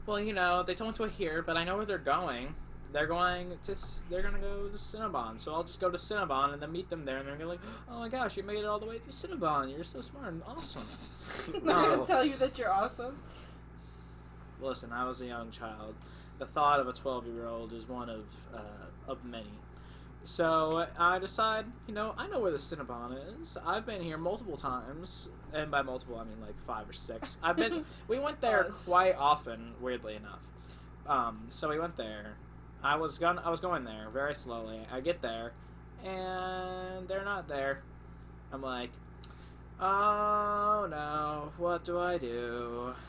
[0.07, 2.55] well, you know, they told me to here, but I know where they're going.
[2.93, 3.77] They're going to.
[4.09, 7.05] They're gonna go to Cinnabon, so I'll just go to Cinnabon and then meet them
[7.05, 8.99] there, and they're gonna be like, oh my gosh, you made it all the way
[8.99, 9.75] to Cinnabon.
[9.75, 10.87] You're so smart and awesome.
[11.53, 13.19] They're gonna tell you that you're awesome.
[14.61, 15.95] Listen, I was a young child.
[16.39, 18.61] The thought of a 12 year old is one of uh,
[19.07, 19.53] of many.
[20.29, 23.57] So I decide, you know, I know where the Cinnabon is.
[23.67, 27.39] I've been here multiple times, and by multiple I mean like five or six.
[27.43, 27.87] I've been.
[28.09, 30.41] We went there quite often, weirdly enough.
[31.07, 32.35] Um, so we went there.
[32.85, 33.39] I was going.
[33.39, 34.81] I was going there very slowly.
[34.93, 35.53] I get there,
[36.05, 37.81] and they're not there.
[38.53, 38.91] I'm like,
[39.81, 42.93] oh no, what do I do?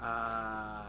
[0.00, 0.82] Uh,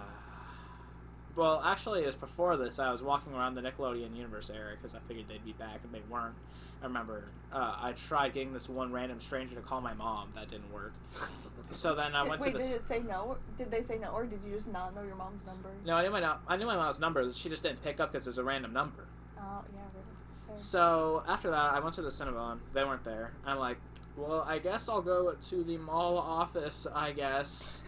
[1.35, 2.79] well, actually, it was before this.
[2.79, 5.93] I was walking around the Nickelodeon universe area because I figured they'd be back, and
[5.93, 6.35] they weren't.
[6.81, 10.29] I remember uh, I tried getting this one random stranger to call my mom.
[10.35, 10.93] That didn't work.
[11.71, 12.63] So then I Did- went wait, to the.
[12.63, 12.75] did this.
[12.83, 13.37] it say no?
[13.57, 15.69] Did they say no, or did you just not know your mom's number?
[15.85, 17.31] No, I knew my no- I knew my mom's number.
[17.33, 19.07] She just didn't pick up because it was a random number.
[19.39, 20.05] Oh yeah, really.
[20.49, 20.57] Fair.
[20.57, 22.59] So after that, I went to the Cinnabon.
[22.73, 23.31] They weren't there.
[23.45, 23.77] I'm like,
[24.17, 26.85] well, I guess I'll go to the mall office.
[26.93, 27.81] I guess.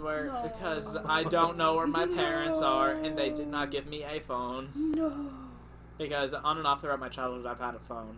[0.00, 0.42] Where No.
[0.42, 4.20] because I don't know where my parents are, and they did not give me a
[4.20, 4.70] phone.
[4.74, 5.30] No.
[5.98, 8.16] Because on and off throughout my childhood, I've had a phone,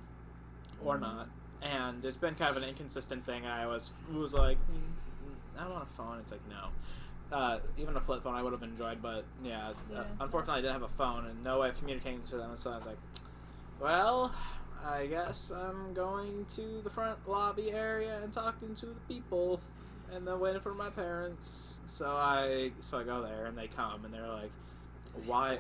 [0.85, 1.29] or not,
[1.63, 3.45] and it's been kind of an inconsistent thing.
[3.45, 6.19] I was was like, "Mm, mm, I want a phone.
[6.21, 6.69] It's like no.
[7.37, 10.01] Uh, even a flip phone I would have enjoyed, but yeah, Yeah.
[10.01, 12.57] Uh, unfortunately I didn't have a phone and no way of communicating to them.
[12.57, 12.99] So I was like,
[13.81, 14.33] well,
[14.85, 19.61] I guess I'm going to the front lobby area and talking to the people,
[20.15, 21.81] and then waiting for my parents.
[21.87, 24.51] So I so I go there and they come and they're like,
[25.27, 25.59] "Why?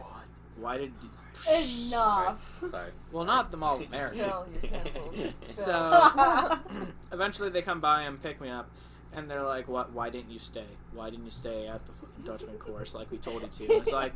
[0.56, 1.08] Why did you?"
[1.88, 2.40] Enough.
[2.70, 2.90] Sorry.
[3.12, 4.16] Well, not the Mall of America.
[4.16, 5.34] No, you're canceled.
[5.48, 6.58] So
[7.12, 8.70] eventually they come by and pick me up,
[9.14, 9.92] and they're like, "What?
[9.92, 10.66] Why didn't you stay?
[10.92, 13.82] Why didn't you stay at the fucking Dutchman course like we told you to?" And
[13.82, 14.12] it's like,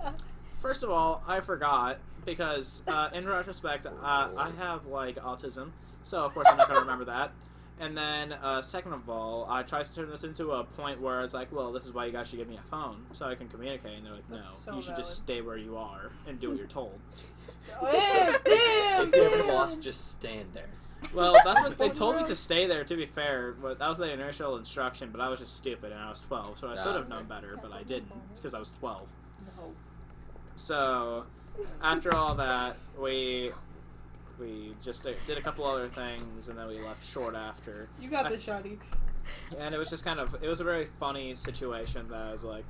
[0.59, 3.91] first of all, I forgot because uh, in retrospect, uh,
[4.37, 5.71] I have like autism,
[6.03, 7.33] so of course I'm not gonna remember that.
[7.81, 11.19] And then, uh, second of all, I tried to turn this into a point where
[11.21, 13.27] I was like, well, this is why you guys should give me a phone so
[13.27, 13.97] I can communicate.
[13.99, 16.59] And they're like, no, so you should just stay where you are and do what
[16.59, 16.99] you're told.
[17.81, 20.71] Damn, damn, If you're ever lost, just stand there.
[21.15, 22.83] Well, that's what they Oh, told me to stay there.
[22.83, 25.11] To be fair, but that was the initial instruction.
[25.13, 27.59] But I was just stupid, and I was twelve, so I should have known better,
[27.61, 29.07] but I didn't because I was twelve.
[29.57, 29.71] No.
[30.57, 31.25] So
[31.83, 33.53] after all that, we
[34.39, 37.89] we just did a couple other things, and then we left short after.
[38.01, 38.79] You got this, Shotty.
[39.59, 42.45] And it was just kind of it was a very funny situation that I was
[42.45, 42.65] like,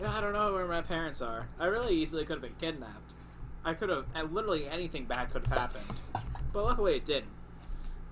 [0.00, 1.48] yeah, I don't know where my parents are.
[1.58, 3.14] I really easily could have been kidnapped.
[3.64, 5.84] I could have, and literally anything bad could have happened,
[6.52, 7.32] but luckily it didn't.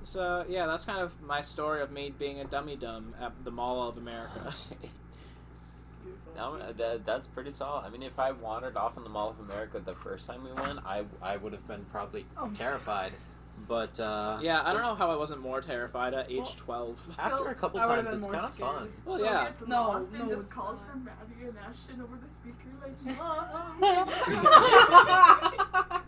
[0.03, 3.51] So yeah, that's kind of my story of me being a dummy dumb at the
[3.51, 4.55] Mall of America.
[6.37, 7.85] No, that, that's pretty solid.
[7.87, 10.53] I mean, if I wandered off in the Mall of America the first time we
[10.53, 12.51] went, I, I would have been probably Oh.
[12.55, 13.13] terrified.
[13.67, 17.17] But uh, yeah, I don't know how I wasn't more terrified at age Well, twelve.
[17.19, 18.93] After a couple times, it's kind of fun.
[19.07, 19.45] Well, Phil yeah.
[19.47, 20.91] gets No, Austin no, just calls not.
[20.91, 23.81] for Madi and Ashton over the speaker like, Mom.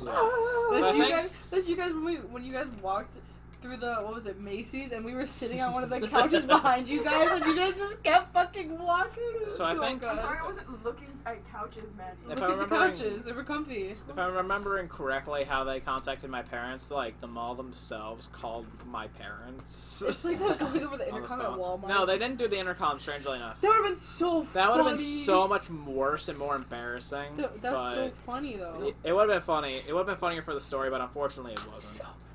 [0.00, 1.30] So I That's you guys.
[1.50, 3.16] That's you guys when we when you guys walked
[3.64, 6.44] through the what was it Macy's and we were sitting on one of the couches
[6.44, 9.22] behind you guys and you guys just kept fucking walking.
[9.40, 12.10] It was So I think- I'm sorry I wasn't looking at couches, Madi.
[12.24, 13.24] If Look I'm at the remembering- couches.
[13.24, 13.84] They were comfy.
[13.86, 19.06] If I'm remembering correctly, how they contacted my parents, like the mall themselves called my
[19.08, 20.02] parents.
[20.06, 21.46] It's like that going over the on the intercom at.
[21.58, 21.88] Walmart.
[21.88, 23.00] No, they didn't do the intercom.
[23.00, 24.46] Strangely enough, That would have been so.
[24.52, 27.38] that would have been so much worse and more embarrassing.
[27.38, 28.88] Th- That's but so funny though.
[28.88, 29.76] it, it would have been funny.
[29.88, 31.94] It would have been funnier for the story, but unfortunately, it wasn't.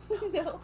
[0.33, 0.59] no.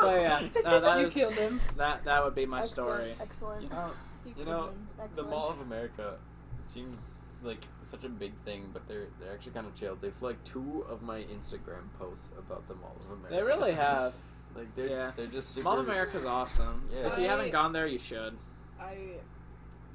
[0.00, 1.60] But yeah, uh, that you is- killed him.
[1.76, 3.14] that that would be my Excellent, story.
[3.20, 3.62] Excellent.
[3.62, 3.90] You know,
[4.26, 4.70] You you know,
[5.14, 6.16] the Mall of America
[6.60, 9.96] seems like such a big thing, but they're they're actually kind of chill.
[10.00, 13.34] They've like two of my Instagram posts about the Mall of America.
[13.34, 14.14] They really have.
[14.54, 15.12] Like they're Yeah.
[15.16, 15.64] they're just super.
[15.64, 16.88] Mall of America's awesome.
[16.92, 17.06] Yeah.
[17.12, 18.36] If you I- haven't gone there, you should.
[18.80, 18.84] I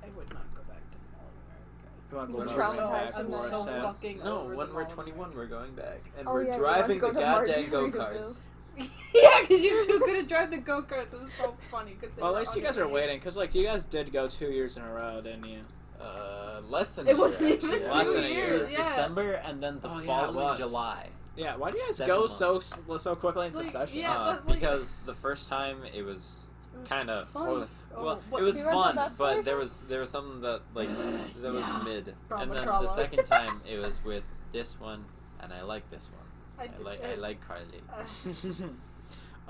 [0.04, 2.56] I would not go back to the Mall of You want You're to When go
[2.56, 3.50] we're- traumatized back from that.
[3.52, 3.82] so a set.
[3.84, 6.54] fucking No, over when the we're 21, we're going back, and Oh, we're yeah, we
[6.54, 8.18] to driving go the goddamn go Margaritaville.
[8.22, 8.44] karts.
[9.14, 11.14] yeah, because you two couldn't drive the go karts.
[11.14, 11.98] It was so funny.
[12.00, 14.52] Cause Well, at least you guys are waiting, cause like you guys did go two
[14.52, 15.62] years in a row, didn't you?
[16.00, 17.76] Uh, less than It a year, wasn't actually.
[17.78, 18.78] even Less It than was- a year, It was yeah.
[18.78, 20.60] December, and then the Oh, yeah, following was.
[20.60, 21.10] July.
[21.36, 21.56] Yeah.
[21.56, 23.04] Why do you guys Seven go so months.
[23.04, 24.00] so quickly into Like, session?
[24.00, 24.14] yeah.
[24.14, 26.47] uh, but, like- because the first time It was
[26.86, 29.36] kind of well, well, what- it was you fun, that store?
[29.36, 30.90] but there was there was something that like
[31.42, 31.82] that was Yeah.
[31.84, 32.86] mid, Trauma, and then trauma.
[32.88, 35.06] the second time it was with this one,
[35.42, 36.28] and I like this one.
[36.60, 37.82] I, I like I like Carly.
[37.94, 38.04] uh,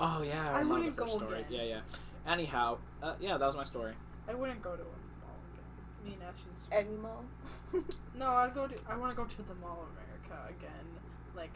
[0.00, 1.40] oh yeah, I, I remember wouldn't the first go story.
[1.40, 1.52] again.
[1.52, 1.62] Yeah,
[2.26, 2.32] yeah.
[2.32, 3.94] Anyhow, uh, yeah, that was my story.
[4.28, 6.04] I wouldn't go to a mall again.
[6.04, 6.62] Me and Ashton's.
[6.70, 7.24] Any mall.
[8.14, 8.74] No, I'd go to.
[8.88, 10.84] I want to go to the Mall of America again.
[11.34, 11.50] Like,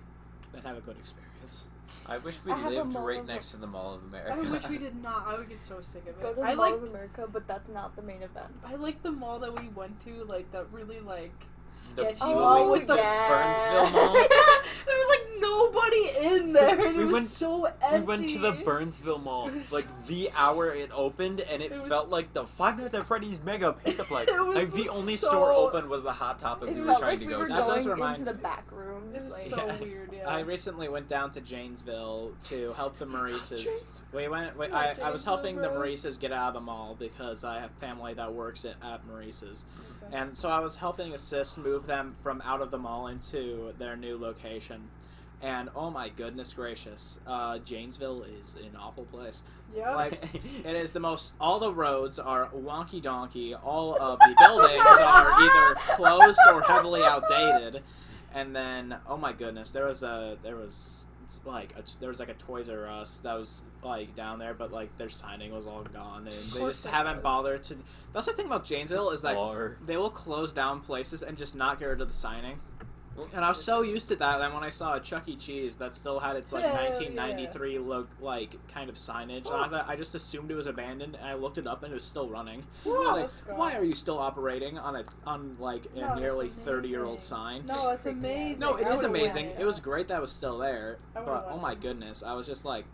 [0.54, 1.66] And have a good experience.
[2.07, 4.03] I wish we I have a lived Mall right of- next to the Mall of
[4.05, 4.32] America.
[4.34, 5.26] I wish we did not.
[5.26, 6.20] I would get so sick of it.
[6.20, 6.74] Go to the I Mall like.
[6.74, 8.53] of America, but that's not the main event.
[8.66, 10.24] I like the mall that we went to.
[10.24, 13.28] Like that really like The- sketchy Oh, mall with the yeah.
[13.28, 14.12] Burnsville Mall?
[14.14, 17.98] there was like nobody in there, and We it was went- so empty.
[17.98, 21.72] We went to the Burnsville Mall, It was like the hour it opened, and it,
[21.72, 24.28] It was- felt like the Five Nights at Freddy's Mega Pizza Plex.
[24.28, 26.86] It was like the only so- store open was the Hot Topic It we were
[26.94, 27.52] trying like to we go were to.
[27.54, 29.14] That does going remind into the back rooms.
[29.20, 29.76] It was like, so Yeah.
[29.80, 30.10] weird.
[30.12, 30.28] Yeah.
[30.28, 34.04] I recently went down to Janesville to help the Maurices.
[34.12, 34.56] We went.
[34.56, 35.68] We, I, I was helping the.
[35.72, 39.64] Maurices get out of the mall because I have family that works at, at Maurice's,
[40.11, 43.96] and so I was helping assist move them from out of the mall into their
[43.96, 44.82] new location.
[45.42, 49.42] And oh my goodness gracious, uh, Janesville is an awful place.
[49.76, 49.94] yeah.
[49.94, 50.22] Like
[50.64, 51.34] it is the most.
[51.40, 53.55] All the roads are wonky donkey.
[53.55, 57.82] All of the buildings are either closed or heavily outdated.
[58.34, 61.07] And then, oh my goodness, there was a there was
[61.44, 64.72] like a, there was like a Toys R Us that was like down there, but
[64.72, 67.22] like their signing was all gone, and they just haven't was.
[67.22, 67.76] bothered to.
[68.12, 71.54] That's the thing about Janesville is like Or they will close down places and just
[71.56, 72.58] not get rid of the signing.
[73.34, 74.38] And I was so used to that.
[74.38, 75.36] Then when I saw a Chuck E.
[75.36, 79.70] Cheese that still had its like Yeah, yeah, 1993 look, like kind of signage on
[79.72, 81.16] that, I just assumed it was abandoned.
[81.16, 82.64] And I looked it up and it was still running.
[82.84, 86.48] Whoa, It's like, why are you still operating on a on like a No, nearly
[86.48, 87.66] 30 year old sign?
[87.66, 88.60] No, it's amazing.
[88.60, 89.52] No, it I is amazing.
[89.58, 90.98] It was great that it was still there.
[91.14, 92.84] But oh my goodness, I was just like,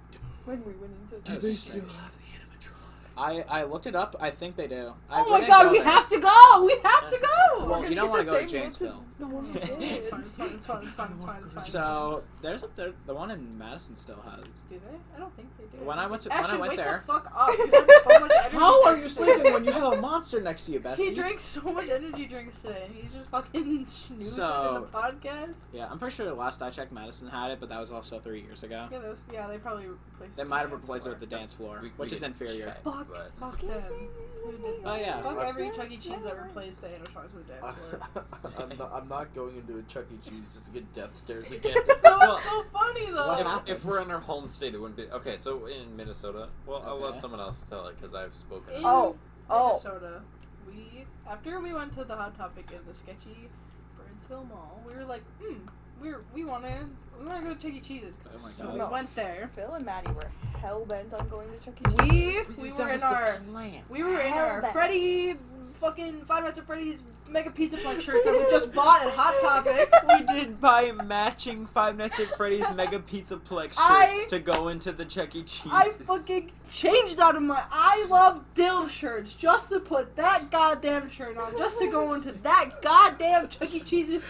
[0.45, 1.85] When we went into Do the they street.
[1.85, 1.99] still
[3.17, 4.15] I I looked it up.
[4.21, 4.95] I think they do.
[5.11, 5.89] I, Oh my god, go we there.
[5.89, 6.65] have to go!
[6.65, 7.67] We have to go!
[7.69, 9.05] Well, We're you don't gonna want to go to same Janesville.
[9.19, 9.29] The.
[11.59, 14.45] So there's a there, the one in Madison still has.
[14.71, 14.97] Do they?
[15.15, 15.85] I don't think they do.
[15.85, 17.03] When I went to when I went wake there.
[17.07, 17.51] the fuck up.
[17.59, 20.65] You have so much energy How are you sleeping when you have a monster next
[20.65, 21.09] to you, Bessie?
[21.09, 24.89] He drank so much energy drinks today, and he's just fucking snoozing So- in the
[24.99, 25.57] podcast.
[25.73, 28.19] Yeah, I'm pretty sure the last I checked, Madison had it, but that was also
[28.19, 28.89] three years ago.
[28.91, 30.37] Yeah, those, yeah, they probably replaced.
[30.37, 32.23] They it might have the replaced it with the dance floor, We- we which is
[32.23, 32.67] inferior.
[32.67, 33.09] check, Fuck.
[33.11, 33.83] but- Fuck them.
[34.85, 35.21] Oh, yeah.
[35.21, 35.97] Fuck every Chuck E.
[35.97, 37.77] Cheese that replaced the animatronics with a dance
[38.13, 38.25] floor.
[38.59, 40.19] I'm, not, I'm not going into a Chuck E.
[40.29, 41.75] Cheese just to get death stares again.
[42.05, 43.61] no, Well, it's so funny though.
[43.67, 45.37] If, if we're in our home state, it wouldn't be okay.
[45.39, 48.75] So in Minnesota, well, I'll let someone else tell it because I've spoken.
[48.75, 49.17] In Oh,
[49.49, 49.69] oh.
[49.83, 50.21] Minnesota,
[50.67, 53.49] we after we went to the hot topic in the sketchy
[53.97, 55.57] Burnsville Mall, we were like, hmm,
[56.03, 56.87] we're we wanna
[57.19, 57.81] we wanna go to Chuck E.
[57.81, 58.19] Cheese's.
[58.35, 58.73] Oh my So God.
[58.75, 58.91] we No.
[58.91, 59.49] went there.
[59.55, 60.31] Phil and Madi were
[60.61, 62.09] hell bent on going to Chuck E.
[62.11, 62.49] Cheese.
[62.59, 63.39] We we were in our
[63.89, 64.73] we were in our Hellbent.
[64.73, 65.37] Freddy
[65.81, 69.35] fucking Five Nights at Freddy's Mega Pizza Punch shirt that we just bought at Hot
[69.41, 69.93] Topic.
[70.09, 74.69] we did buy matching Five Nights at Freddy's Mega Pizza Plex shirts I- to go
[74.69, 75.43] into the Chuck E.
[75.43, 75.71] Cheese.
[75.73, 81.11] I fucking changed out of my I love dill shirts just to put that goddamn
[81.11, 83.81] shirt on, just to go into that goddamn Chuck E.
[83.81, 84.25] Cheese's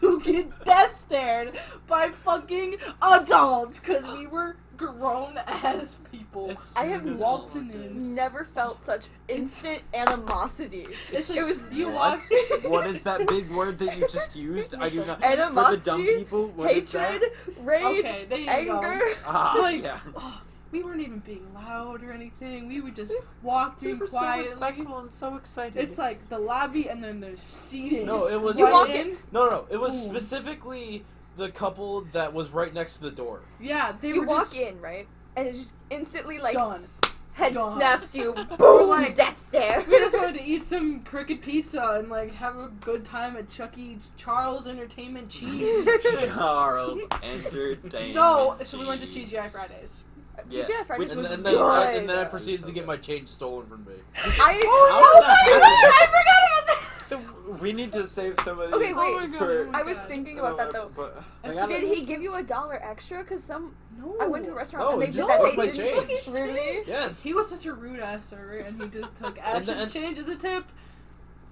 [0.00, 6.54] to get death stared by fucking adults because we were grown ass people.
[6.76, 7.82] I have This waltzing one.
[7.82, 8.14] in.
[8.14, 10.86] Never felt such instant animosity.
[11.12, 11.94] It's it like was you What?
[11.94, 12.64] walked.
[12.74, 14.74] what is that big word that you just used?
[14.74, 15.20] I do not.
[15.22, 17.10] For the dumb people, what is that?
[17.12, 19.00] hatred, rage, Okay, there anger.
[19.26, 19.98] Ah, Like, yeah.
[20.16, 20.40] oh,
[20.72, 22.66] we weren't even being loud or anything.
[22.68, 23.12] We would just
[23.42, 25.76] walked in We were so respectful and so excited.
[25.76, 28.06] it's like the lobby and then there's seating.
[28.06, 29.18] No, it was- You right walk in.
[29.32, 30.10] No, no, it was Boom.
[30.14, 31.04] specifically
[31.36, 33.40] the couple that was right next to the door.
[33.60, 35.06] Yeah, they You were walk just in, right?
[35.36, 36.86] And it just instantly like done.
[37.32, 37.76] head Done.
[37.76, 38.32] snaps you.
[38.58, 38.88] Boom!
[38.90, 39.84] Like- death stare.
[39.88, 43.48] We just wanted to eat some crooked pizza and like have a good time at
[43.48, 43.98] Chuck E.
[44.16, 45.86] Charles Entertainment Cheese.
[46.24, 48.14] Charles Entertainment.
[48.14, 50.00] no, so we went to TGI Fridays.
[50.38, 50.64] Uh, yeah.
[50.64, 51.54] TGI Fridays Which And, was then, and, good.
[51.58, 52.86] then, I, and then I proceeded so to get good.
[52.88, 53.94] my change stolen from me.
[54.16, 56.49] I, Oh, How did that I forgot
[57.12, 57.60] about.
[57.60, 58.74] We need to save some of these.
[58.74, 58.94] Okay, wait.
[58.96, 60.90] Oh God, for- oh I was thinking about that though.
[60.94, 63.22] But I gotta- Did he give you a dollar extra?
[63.24, 64.16] Cause some No.
[64.20, 66.08] I went to a restaurant No, and they just said they didn't.
[66.08, 66.28] change.
[66.28, 66.82] Really?
[66.86, 67.22] Yes.
[67.22, 70.18] He was such a rude ass server, and he just took And then- Ash's change
[70.18, 70.64] as a tip.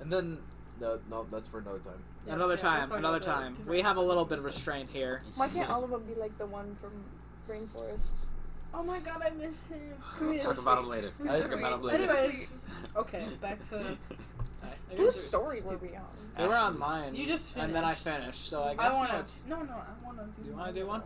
[0.00, 0.38] And then,
[0.80, 2.02] no, no, that's for another time.
[2.26, 3.56] Yeah, another yeah, we'll time, another time.
[3.66, 5.20] We have a little bit of restraint here.
[5.34, 6.92] Why can't all of them be like the one from
[7.48, 8.12] Rainforest?
[8.74, 9.80] Oh my god, I miss him.
[10.20, 11.10] we'll talk about him later.
[11.18, 12.12] Who's We'll talk about him later.
[12.12, 12.50] Anyways,
[12.96, 13.96] okay, back to.
[14.96, 16.04] Whose story were we on?
[16.38, 18.20] We were on mine, You just and then I finished.
[18.22, 18.48] finished.
[18.48, 19.18] So I guess I wanna.
[19.18, 20.48] it's No, no, I wanna do.
[20.50, 21.02] You wanna do one?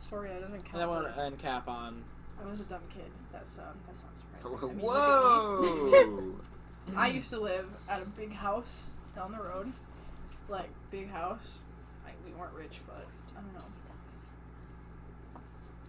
[0.00, 0.72] Story that doesn't count.
[0.72, 2.02] and then we'll end cap on.
[2.42, 3.10] I was a dumb kid.
[3.32, 3.64] That's um.
[3.86, 4.46] That sounds surprising.
[4.46, 4.82] I mean, look at me.
[4.82, 6.34] Whoa!
[6.96, 9.72] I used to live at a big house down the road,
[10.48, 11.58] like big house.
[12.06, 13.04] I, we weren't rich, but
[13.36, 13.60] I don't know.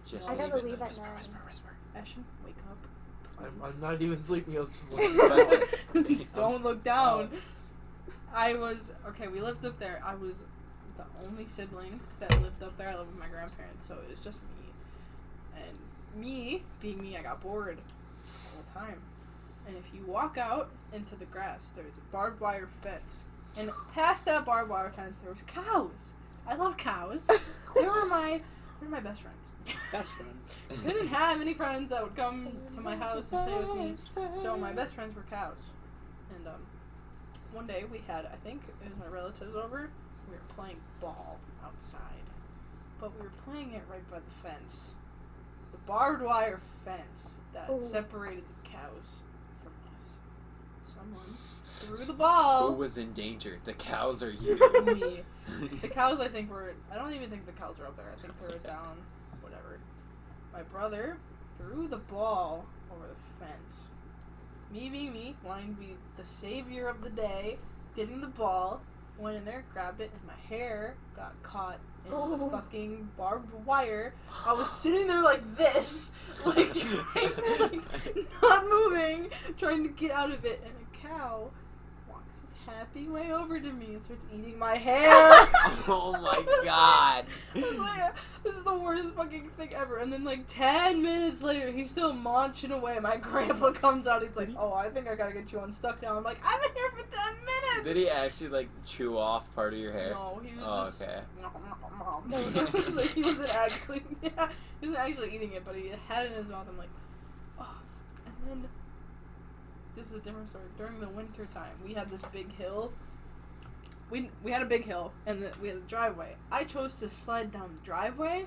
[0.06, 0.70] Just I gotta leave it.
[0.70, 1.14] leave at Whisper, nine.
[1.16, 1.70] whisper, whisper.
[1.96, 2.39] Ashton, wake
[3.40, 3.52] up.
[3.62, 3.62] I'm.
[3.62, 4.56] I'm not even sleeping.
[4.56, 5.16] I was just looking
[6.16, 6.34] back.
[6.34, 7.30] Don't look down.
[8.32, 9.28] I was okay.
[9.28, 10.02] We lived up there.
[10.04, 10.36] I was
[10.96, 12.90] the only sibling that lived up there.
[12.90, 14.72] I lived with my grandparents, so it was just me.
[15.56, 17.78] And me, being me, I got bored
[18.54, 19.00] all the time.
[19.66, 23.24] And if you walk out into the grass, there's a barbed wire fence,
[23.56, 26.14] and past that barbed wire fence, there was cows.
[26.46, 27.26] I love cows.
[27.74, 28.40] they were my,
[28.80, 29.36] they were my best friends.
[29.92, 30.38] Best friend.
[30.70, 33.94] I didn't have any friends that would come to my house and play with me.
[34.42, 35.68] So my best friends were cows.
[36.36, 36.54] And um,
[37.52, 39.90] one day we had, I think it was my relatives over.
[40.28, 42.24] We were playing ball outside,
[43.00, 44.90] but we were playing it right by the fence,
[45.72, 47.80] the barbed wire fence that Oh.
[47.80, 49.18] separated the cows
[49.62, 50.94] from us.
[50.94, 51.36] Someone
[51.70, 53.58] threw the Who was in danger?
[53.64, 54.56] The cows or you?
[54.84, 55.22] Me.
[55.82, 56.74] The cows, I think, were.
[56.92, 58.06] I don't even think the cows were up there.
[58.16, 58.98] I think they were down.
[59.40, 59.80] Whatever.
[60.52, 61.16] My brother
[61.58, 63.74] threw the ball over the fence.
[64.72, 67.58] Me being me, wanting to be the savior of the day,
[67.96, 68.80] getting the ball,
[69.18, 72.36] went in there, grabbed it, and my hair got caught in Oh.
[72.36, 74.14] the fucking barbed wire.
[74.46, 76.12] I was sitting there like this,
[76.46, 81.50] like trying, like not moving, trying to get out of it, and a cow
[82.78, 85.08] happy way over to me and starts eating my hair.
[85.88, 87.26] oh my god.
[87.54, 89.98] Like, this is the worst fucking thing ever.
[89.98, 92.98] And then like ten minutes later, he's still munching away.
[93.00, 94.22] My grandpa comes out.
[94.26, 96.72] He's like, "Oh, I think I gotta get you unstuck now." I'm like, "I've been
[96.74, 100.10] here for ten minutes." Did he actually like chew off part of your hair?
[100.10, 101.02] No, he was Oh, just.
[101.02, 102.90] okay.
[102.92, 104.02] like, he wasn't actually.
[104.22, 104.48] Yeah,
[104.80, 106.66] he wasn't actually eating it, but he had it in his mouth.
[106.68, 106.88] I'm like,
[107.60, 107.66] oh.
[108.26, 108.68] And then
[110.00, 110.64] this is a different story.
[110.78, 112.92] During the winter time, we had this big hill.
[114.08, 116.36] We we had a big hill, and the, we had a driveway.
[116.50, 118.46] I chose to slide down the driveway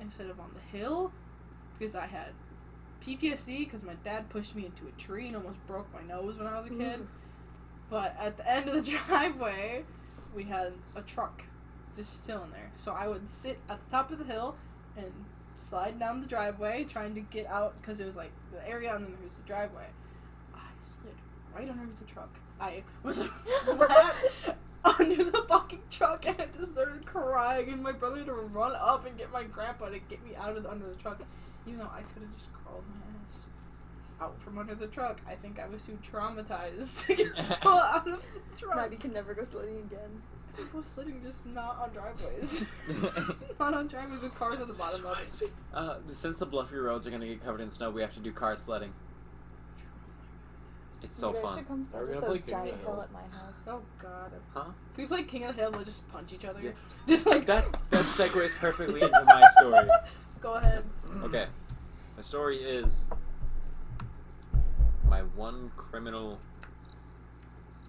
[0.00, 1.12] instead of on the hill
[1.78, 2.30] because I had
[3.06, 6.46] PTSD because my dad pushed me into a tree and almost broke my nose when
[6.46, 7.06] I was a kid.
[7.90, 9.84] But at the end of the driveway,
[10.34, 11.44] we had a truck
[11.94, 12.70] just still in there.
[12.76, 14.56] So I would sit at the top of the hill
[14.96, 15.12] and
[15.58, 19.04] slide down the driveway, trying to get out because it was like the area and
[19.04, 19.86] then there was the driveway.
[20.84, 21.14] I slid
[21.54, 22.30] right underneath the truck.
[22.60, 23.22] I was
[23.64, 24.14] flat
[24.84, 28.72] under the fucking truck and I just started crying and my brother had to run
[28.76, 31.22] up and get my grandpa to get me out of the, under the truck.
[31.66, 33.44] Even though I could have just crawled my ass
[34.20, 35.20] out from under the truck.
[35.26, 38.76] I think I was too traumatized to get pulled out of the truck.
[38.76, 40.22] Madi can never go sledding again.
[40.56, 42.64] People sledding just not on driveways.
[43.58, 45.50] not on driveways with cars at the bottom of it.
[45.72, 48.30] Uh, since the bluffy roads are gonna get covered in snow, we have to do
[48.30, 48.92] car sledding.
[51.04, 51.58] It's so you guys fun.
[51.58, 52.94] should come Are we gonna the play King of giant the Hill?
[52.94, 53.68] hill at my house.
[53.68, 54.32] Oh god.
[54.54, 54.62] Huh?
[54.64, 55.72] Can we play King of the Hill?
[55.72, 56.60] We'll just punch each other.
[56.60, 56.70] Yeah.
[57.06, 59.86] Just like That that segues perfectly into my story.
[60.40, 60.82] Go ahead.
[61.22, 61.46] Okay,
[62.16, 63.06] my story is
[65.08, 66.38] my one criminal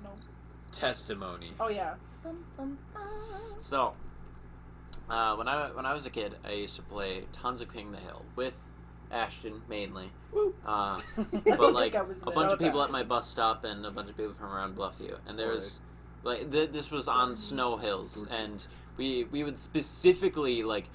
[0.04, 0.10] No.
[0.72, 1.54] testimony.
[1.60, 1.96] Oh yeah.
[2.24, 3.04] Bum, bum, bum.
[3.60, 3.94] So,
[5.10, 7.88] uh, when I when I was a kid, I used to play tons of King
[7.88, 8.72] of the Hill with
[9.12, 10.12] Ashton mainly.
[10.66, 11.00] Uh,
[11.46, 13.92] but like think I was a bunch of people at my bus stop and a
[13.92, 15.80] bunch of people from around Bluffview, and there was
[16.24, 18.66] like th- this was on snow hills, and
[18.98, 20.86] we we would specifically like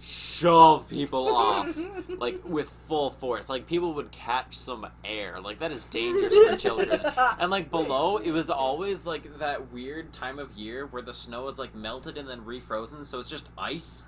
[0.00, 1.76] shove people off
[2.18, 3.48] like with full force.
[3.48, 5.40] Like people would catch some air.
[5.40, 7.00] Like that is dangerous for children.
[7.38, 11.48] And like below, it was always like that weird time of year where the snow
[11.48, 14.06] is like melted and then refrozen, so it's just ice.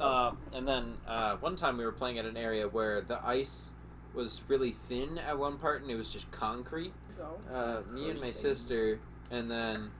[0.00, 3.72] Uh, and then uh, one time we were playing at an area where the ice
[4.14, 6.92] was really thin at one part and it was just concrete.
[7.52, 8.98] Uh, me and my sister,
[9.30, 9.90] and then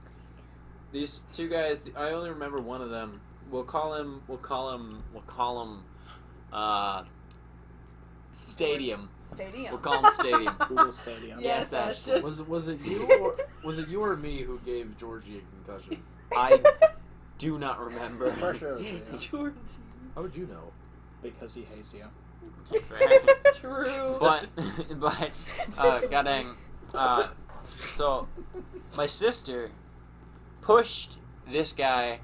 [0.92, 1.88] these two guys.
[1.97, 3.20] I only remember one of them.
[3.51, 4.22] We'll call him.
[4.28, 5.03] We'll call him.
[5.14, 5.82] We'll call him.
[6.53, 7.05] Uh,
[8.32, 9.09] Stadium.
[9.22, 9.70] Stadium.
[9.70, 10.55] We'll call him Stadium.
[10.68, 11.40] Google Stadium.
[11.40, 12.12] Yes, Yes, Ashton.
[12.16, 12.22] Ashton.
[12.22, 16.03] Was was it you or was it you or me who gave Georgie a concussion?
[16.34, 16.61] I
[17.38, 18.30] do not remember.
[18.32, 18.92] For sure it was
[19.22, 19.28] you.
[19.30, 19.57] Georgie.
[20.16, 20.72] How would you know?
[21.22, 22.06] Because he hates you.
[23.54, 24.16] True.
[24.18, 24.46] but
[25.00, 25.30] but
[25.78, 26.54] uh, god dang.
[26.94, 27.28] Uh,
[27.86, 28.28] so
[28.96, 29.70] my sister
[30.62, 31.18] pushed
[31.50, 32.20] this guy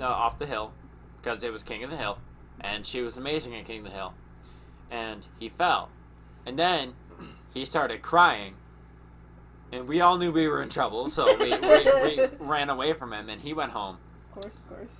[0.00, 0.72] uh, off the hill
[1.20, 2.18] because it was King of the Hill,
[2.60, 4.14] and she was amazing at King of the Hill,
[4.90, 5.90] and he fell,
[6.46, 6.94] and then
[7.52, 8.54] he started crying,
[9.70, 13.12] and we all knew we were in trouble, so we, we, we ran away from
[13.12, 13.98] him, and he went home,
[14.28, 14.96] Of course, of course.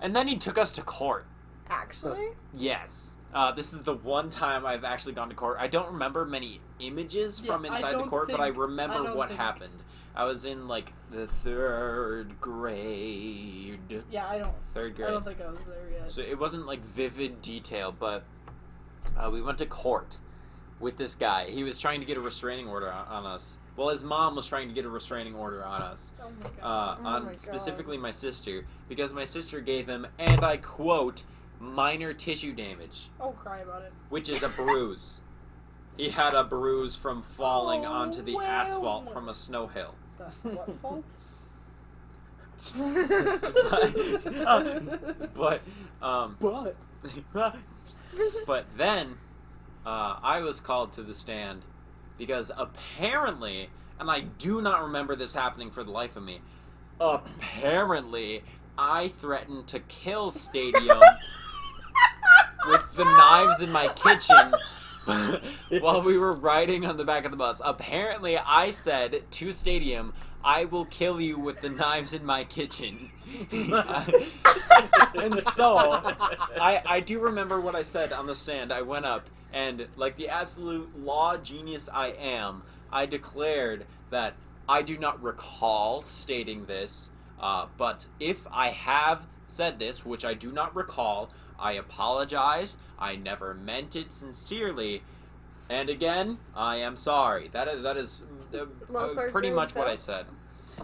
[0.00, 1.26] And then he took us to court.
[1.68, 2.28] Actually?
[2.54, 3.16] Yes.
[3.34, 5.58] Uh, this is the one time I've actually gone to court.
[5.60, 9.14] I don't remember many images Yeah, from inside the don't court, but I remember I
[9.14, 9.82] what think- happened.
[10.14, 14.02] I was in like the third grade.
[14.10, 14.54] Yeah, I don't.
[14.68, 15.08] Third grade.
[15.08, 16.10] I don't think I was there yet.
[16.10, 18.24] So it wasn't like vivid detail, but
[19.18, 20.16] uh, we went to court
[20.80, 21.50] with this guy.
[21.50, 23.58] He was trying to get a restraining order on, on us.
[23.76, 26.12] Well, his mom was trying to get a restraining order on us.
[26.22, 26.62] Oh my god.
[26.62, 27.40] Uh, Oh on my God.
[27.40, 31.24] specifically my sister, because my sister gave him, and I quote,
[31.60, 33.92] minor tissue damage, oh, cry about it.
[34.08, 35.20] which is a bruise.
[35.98, 38.46] He had a bruise from falling Oh, onto the well.
[38.46, 39.94] asphalt from a snow hill.
[40.18, 41.04] The what fault?
[45.34, 45.60] but
[46.02, 46.76] um, But
[48.46, 49.16] but then
[49.84, 51.62] uh, I was called to the stand
[52.18, 56.40] because apparently, and I do not remember this happening for the life of me.
[57.00, 58.42] Apparently,
[58.78, 61.00] I threatened to kill Stadium
[62.68, 64.54] with the knives in my kitchen
[65.80, 67.60] while we were riding on the back of the bus.
[67.64, 70.12] Apparently, I said to Stadium,
[70.44, 73.10] I will kill you with the knives in my kitchen.
[73.50, 75.78] and so,
[76.60, 78.72] I, I do remember what I said on the stand.
[78.72, 84.34] I went up, and like the absolute law genius I am, I declared that
[84.68, 87.08] I do not recall stating this,
[87.40, 92.76] uh, but if I have said this, which I do not recall, I apologize.
[92.98, 95.02] I never meant it sincerely.
[95.70, 97.48] And again, I am sorry.
[97.48, 99.88] That is that is uh, Well, uh, pretty much what.
[99.88, 100.26] I said.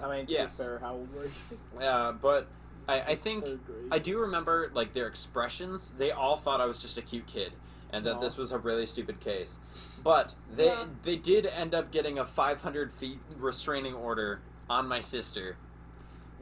[0.02, 0.56] I mean, to Yes.
[0.56, 1.86] be fair, how old were you?
[1.86, 2.46] Uh, but
[2.88, 3.44] I, I think
[3.90, 5.92] I do remember like their expressions.
[5.92, 7.52] They all thought I was just a cute kid,
[7.92, 8.20] and that Aw.
[8.20, 9.58] this was a really stupid case.
[10.02, 10.84] But they Yeah.
[11.02, 15.56] they did end up getting a 500 feet restraining order on my sister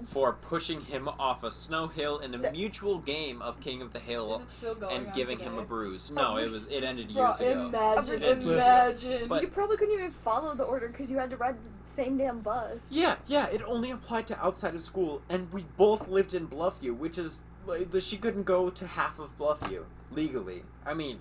[0.07, 3.93] for pushing him off a snow hill in a That- mutual game of King of
[3.93, 5.67] the Hill it and giving him a today?
[5.69, 6.11] bruise.
[6.11, 7.45] Oh, No, it was it ended Bro, ago.
[7.67, 8.53] imagine, Years ago.
[8.55, 9.29] imagine.
[9.29, 12.17] But- you probably couldn't even follow the order because you had to ride the same
[12.17, 12.89] damn bus.
[12.91, 16.97] Yeah, yeah, it only applied to outside of school, and we both lived in Bluffview,
[16.97, 20.65] which is like she couldn't go to half of Bluffview legally.
[20.87, 21.21] I mean,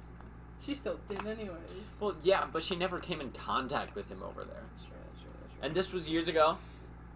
[0.65, 1.59] she still did anyways.
[1.99, 4.63] well, yeah, but she never came in contact with him over there.
[5.61, 6.57] And this was years ago.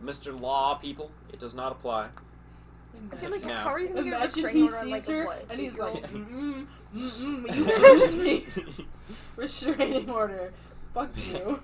[0.04, 0.38] Mr.
[0.38, 2.10] Law, people, it does not apply.
[3.12, 3.54] I feel like No.
[3.54, 5.26] how are you gonna get a Imagine restraining he order on like sees a her
[5.26, 5.46] what?
[5.50, 6.30] and he's like, eight-year-old?
[6.30, 8.86] mm mm mm, you lose me.
[9.36, 10.54] Restraining order.
[10.94, 11.60] Fuck you.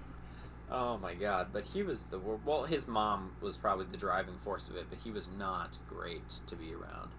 [0.71, 1.49] oh my god!
[1.53, 2.63] But he was the wor- well.
[2.63, 6.55] His mom was probably the driving force of it, but he was not great to
[6.55, 7.11] be around.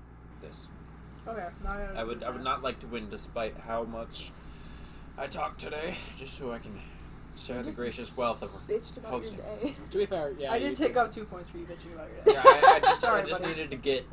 [0.43, 0.67] This
[1.29, 4.33] Okay, now I, would I would not like to win, despite how much
[5.21, 6.73] I talked today, just so I can
[7.37, 9.37] share the gracious wealth of bitched about hosting.
[9.37, 9.75] your day.
[9.91, 10.51] to be fair, yeah.
[10.51, 12.33] I you did take out two points for you bitching about your day.
[12.33, 13.53] Yeah, I, I just Sorry, I just buddy.
[13.53, 14.07] needed to get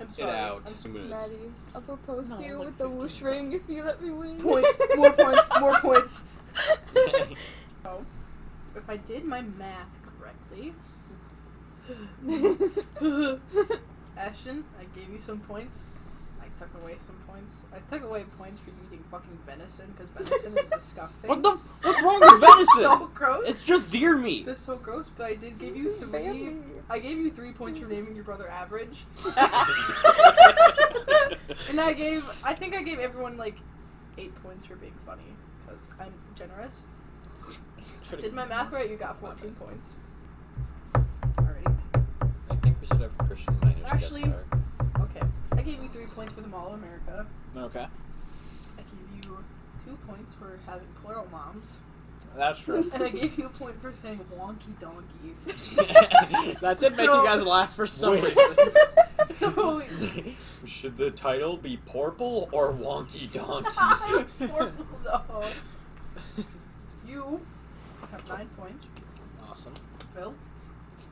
[0.00, 0.36] I'm it sorry.
[0.36, 0.62] out.
[0.66, 0.94] I'm sorry.
[1.04, 2.98] Madi, I'll propose No, to you like with the 15.
[2.98, 4.36] whoosh ring if you let me win.
[4.42, 6.24] Points, more points, more points.
[7.84, 8.04] So,
[8.74, 10.74] if I did my math correctly,
[14.16, 15.78] Ashton, I gave you some points.
[16.60, 17.54] I took away some points.
[17.72, 21.28] I took away points for you eating fucking venison because venison is disgusting.
[21.28, 22.66] what the f- what's wrong with venison?
[22.82, 23.48] so gross.
[23.48, 24.46] it's just deer meat.
[24.46, 25.06] That's so gross.
[25.16, 26.10] But I did give you three.
[26.10, 26.56] Family.
[26.90, 29.04] I gave you three points for naming your brother average.
[31.68, 32.24] and I gave.
[32.44, 33.56] I think I gave everyone like
[34.16, 35.22] eight points for being funny
[35.64, 36.72] because I'm generous.
[38.20, 38.90] Did my math right?
[38.90, 39.92] You got 14 points.
[40.94, 41.76] Alrighty.
[42.50, 45.04] I think we should have Christian minors Actually- guest star.
[45.04, 45.26] Okay.
[45.58, 47.26] I gave you three points for the Mall of America.
[47.56, 47.80] Okay,
[48.76, 49.38] I gave you
[49.84, 51.72] two points for having plural moms.
[52.36, 52.88] that's true.
[52.92, 55.34] And I gave you a point for saying wonky donkey.
[56.60, 58.24] that did make you guys laugh for some Wait.
[58.36, 58.56] reason.
[59.30, 59.82] so.
[60.64, 64.46] Should the title be Porple or Wonky Donkey?
[64.46, 65.44] Horrible, though.
[67.04, 67.40] You
[68.12, 68.86] have nine points.
[69.50, 69.74] Awesome.
[70.14, 70.34] Phil,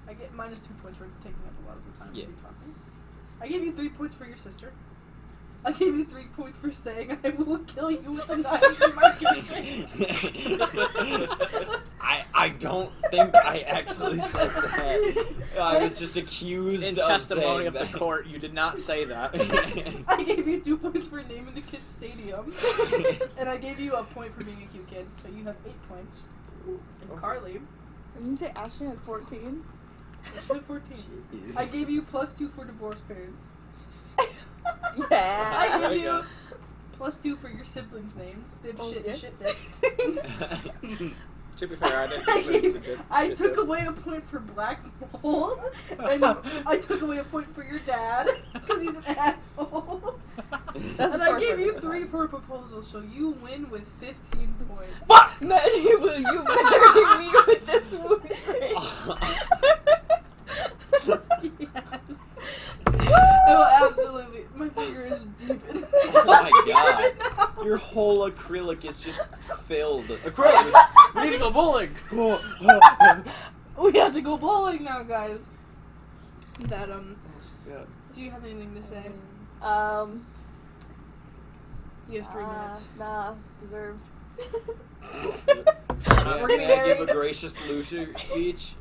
[0.08, 2.26] I get minus two points for taking up a lot of the time Yeah.
[2.26, 2.55] to be talking.
[3.40, 4.72] I gave you three points for your sister.
[5.64, 8.94] I gave you three points for saying I will kill you with a knife in
[8.94, 9.88] my kitchen.
[12.00, 15.26] I I don't think I actually said that.
[15.58, 17.92] I was just accused In of testimony saying of the that.
[17.92, 19.34] court, you did not say that.
[20.08, 22.54] I gave you two points for naming the kid's stadium.
[23.38, 25.88] and I gave you a point for being a cute kid, so you have eight
[25.88, 26.20] points.
[26.66, 27.60] And Carly,
[28.14, 29.64] Didn't you say Ashton had 14?
[30.48, 31.04] You have 14.
[31.56, 33.48] I gave you plus two for divorced parents.
[35.10, 35.54] yeah.
[35.56, 36.24] I There gave you you
[36.92, 38.54] plus two for your siblings' names.
[38.64, 39.10] Dipshit Oh, yeah.
[39.10, 41.12] and shit dick.
[41.56, 43.64] to be fair, I didn't I, to gave- dip, I shit took dip.
[43.64, 44.80] away a point for black
[45.22, 45.58] mold,
[45.98, 46.24] and
[46.66, 50.18] I took away a point for your dad because he's an asshole.
[50.96, 53.84] That's and a I story gave you three for a proposal, so you win with
[54.00, 54.92] 15 points.
[55.06, 55.40] Fuck!
[55.40, 58.74] Madi, will you marry me with this whoosh ring?
[61.08, 62.26] Yes.
[62.86, 64.44] I will absolutely.
[64.54, 65.84] My finger is deep in.
[65.94, 67.14] Oh my God.
[67.64, 69.20] Your whole acrylic is just
[69.66, 70.04] filled.
[70.06, 70.72] Acrylic.
[71.14, 71.94] we need to go bowling.
[73.78, 75.46] We have to go bowling now, guys.
[76.60, 77.16] That um.
[77.68, 77.82] Yeah.
[78.14, 79.10] Do you have anything to say?
[79.60, 80.24] Um,
[82.08, 82.84] You have three uh, minutes.
[82.98, 84.06] Nah, deserved.
[85.12, 88.72] May, We're may I give a gracious loser speech?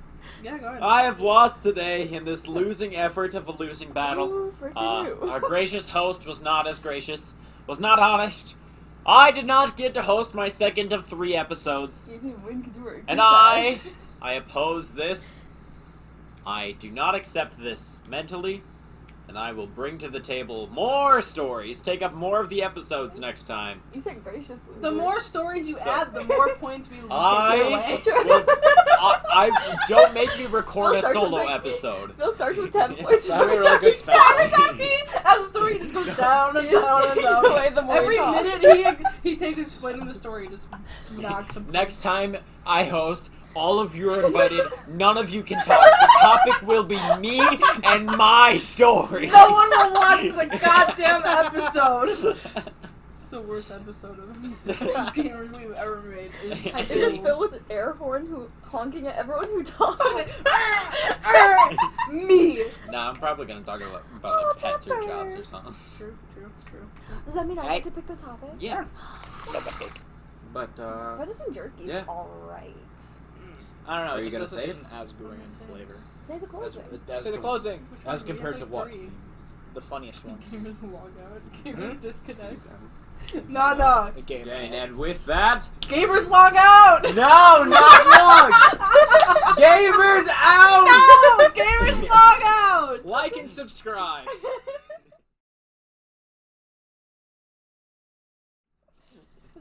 [0.44, 0.82] Yeah, go ahead.
[0.82, 4.30] I have lost today in this losing effort of a losing battle.
[4.30, 7.36] Ooh, Uh, our gracious host was not as gracious,
[7.68, 8.56] was not honest.
[9.06, 12.08] I did not get to host my second of three episodes.
[12.12, 13.80] You didn't win because you were And I.
[14.22, 15.44] I oppose this.
[16.48, 18.64] I do not accept this mentally,
[19.28, 21.82] and I will bring to the table more stories.
[21.82, 23.82] Take up more of the episodes next time.
[23.94, 24.60] You said graciously.
[24.82, 28.02] the more stories you So- add, the more points we take I- away.
[28.16, 28.46] Well,
[29.32, 32.14] I, I don't make me record We'll a start with, solo like- episode.
[32.18, 33.28] Phil starts with 10 points.
[33.28, 34.76] That'd be a really good time special.
[34.76, 37.46] he Does that as the story just goes down and down and down?
[37.46, 38.60] away the more he Every talks.
[38.62, 40.64] minute he he takes explaining the story, just
[41.20, 41.66] knocks him.
[41.72, 44.62] Next time I host, all of you are invited.
[44.90, 45.80] None of you can talk.
[46.02, 47.42] The topic will be me
[47.84, 49.28] and my story.
[49.28, 52.38] No one will watch the goddamn episode.
[53.26, 54.28] It's the worst episode of
[55.16, 56.30] gamers we've ever made.
[56.44, 60.38] Is I could just fill with an air horn who honking at everyone who talks.
[62.12, 62.64] Me.
[62.92, 65.76] Nah, I'm probably gonna talk about, about like pets or jobs or something.
[65.98, 66.88] True, true, true.
[67.26, 67.74] Does that mean I Hey.
[67.78, 68.52] get to pick the topic?
[68.60, 68.86] Yeah.
[70.54, 72.04] But uh, Lettuce and jerky's Yeah.
[72.08, 72.72] alright.
[73.88, 74.14] I don't know.
[74.14, 74.70] Are it you just gonna doesn't- say it?
[74.70, 75.96] isn't as growing in flavor.
[76.24, 76.82] Say the closing.
[77.10, 77.80] as Say the com- closing.
[77.92, 78.28] Which As one?
[78.28, 78.88] Compared to what?
[78.88, 79.10] three.
[79.74, 80.38] The funniest one.
[80.52, 81.42] Gamers log out.
[81.64, 81.70] Hmm?
[81.70, 82.62] Gamers disconnect.
[83.48, 84.12] No, no.
[84.16, 84.46] A game.
[84.46, 87.02] yeah, and with that, Gamers log out.
[87.06, 88.52] no, not log.
[89.58, 90.86] Gamers out.
[91.40, 93.06] No, gamers log out.
[93.06, 94.28] Like and subscribe.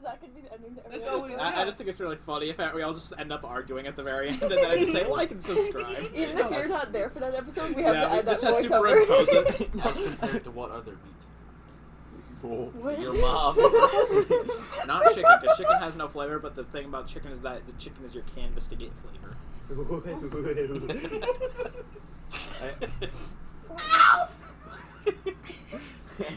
[0.05, 1.45] Is that gonna be the ending to That's always- episode?
[1.47, 3.95] I, I just think it's really funny if we all just end up arguing at
[3.95, 5.97] the very end, and then I just say like and subscribe.
[6.13, 8.39] Even if you're not there for that episode, we have Yeah, to we add that
[8.39, 9.61] just have voiceover.
[9.61, 9.69] it.
[9.85, 10.99] As compared to what other meat?
[12.43, 12.99] What?
[13.01, 13.57] Your mom's.
[14.85, 16.37] Not chicken, because chicken has no flavor.
[16.37, 19.35] But the thing about chicken is that the chicken is your canvas to get flavor.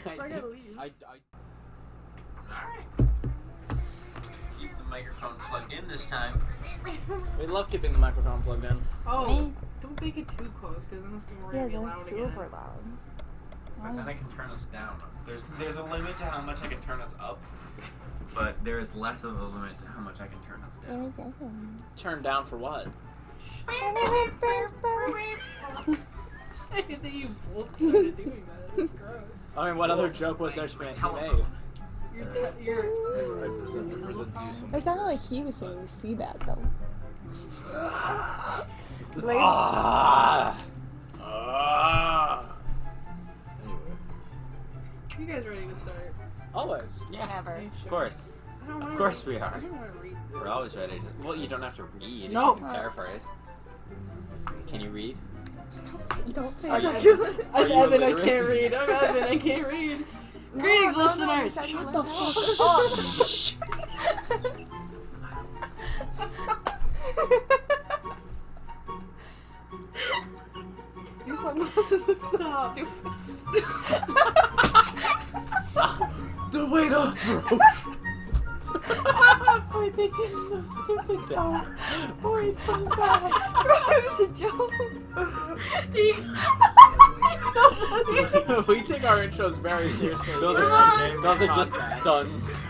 [0.06, 0.76] I gotta leave.
[0.78, 1.16] I, I,
[4.99, 6.40] microphone plugged in this time.
[7.38, 8.80] we love keeping the microphone plugged in.
[9.07, 12.24] Oh, don't make it too close, because then it's gonna Yeah, be they're loud super
[12.44, 12.51] again.
[12.53, 12.80] loud.
[13.80, 14.99] But then I can turn us down.
[15.24, 17.38] There's there's a limit to how much I can turn us up,
[18.34, 21.14] but there is less of a limit to how much I can turn us down.
[21.96, 22.88] Turn down for what?
[23.68, 24.30] I
[26.82, 28.76] think you both started doing that.
[28.76, 29.22] That's gross.
[29.57, 30.94] I mean, what other joke was there to be made?
[34.72, 36.58] It sounded like he was saying Seabad though.
[37.74, 38.66] Ah.
[41.20, 42.44] Ah.
[43.62, 43.78] Anyway.
[45.18, 46.14] you guys ready to start?
[46.54, 47.02] Always.
[47.10, 47.50] Yeah, Never.
[47.52, 48.32] Are of course.
[48.62, 49.54] I don't Of wanna course read- we are.
[49.54, 50.16] I don't want to read.
[50.32, 51.06] We're always ready to.
[51.24, 52.30] Well, you don't have to read.
[52.32, 52.54] No.
[52.54, 53.26] You can paraphrase.
[54.66, 55.16] Can you read?
[56.32, 57.46] Don't say Are so you- good.
[57.54, 58.02] Are I'm you Evan.
[58.02, 58.74] I can't read.
[58.74, 59.22] I'm Evan.
[59.24, 60.04] I can't read.
[60.53, 61.57] Greetings, No, no, no, listeners.
[61.57, 62.61] you Shut the fuck
[63.68, 63.99] up.
[71.26, 72.78] Your sunglasses look so Stop.
[73.14, 73.64] stupid.
[76.51, 77.61] The way those broke.
[79.74, 81.62] Wait, they didn't look stupid though.
[82.22, 83.22] Wait, come back.
[83.88, 84.72] it was a joke.
[88.68, 90.32] we take our intros very seriously.
[90.34, 92.02] Those are a those are just podcast.
[92.02, 92.66] suns.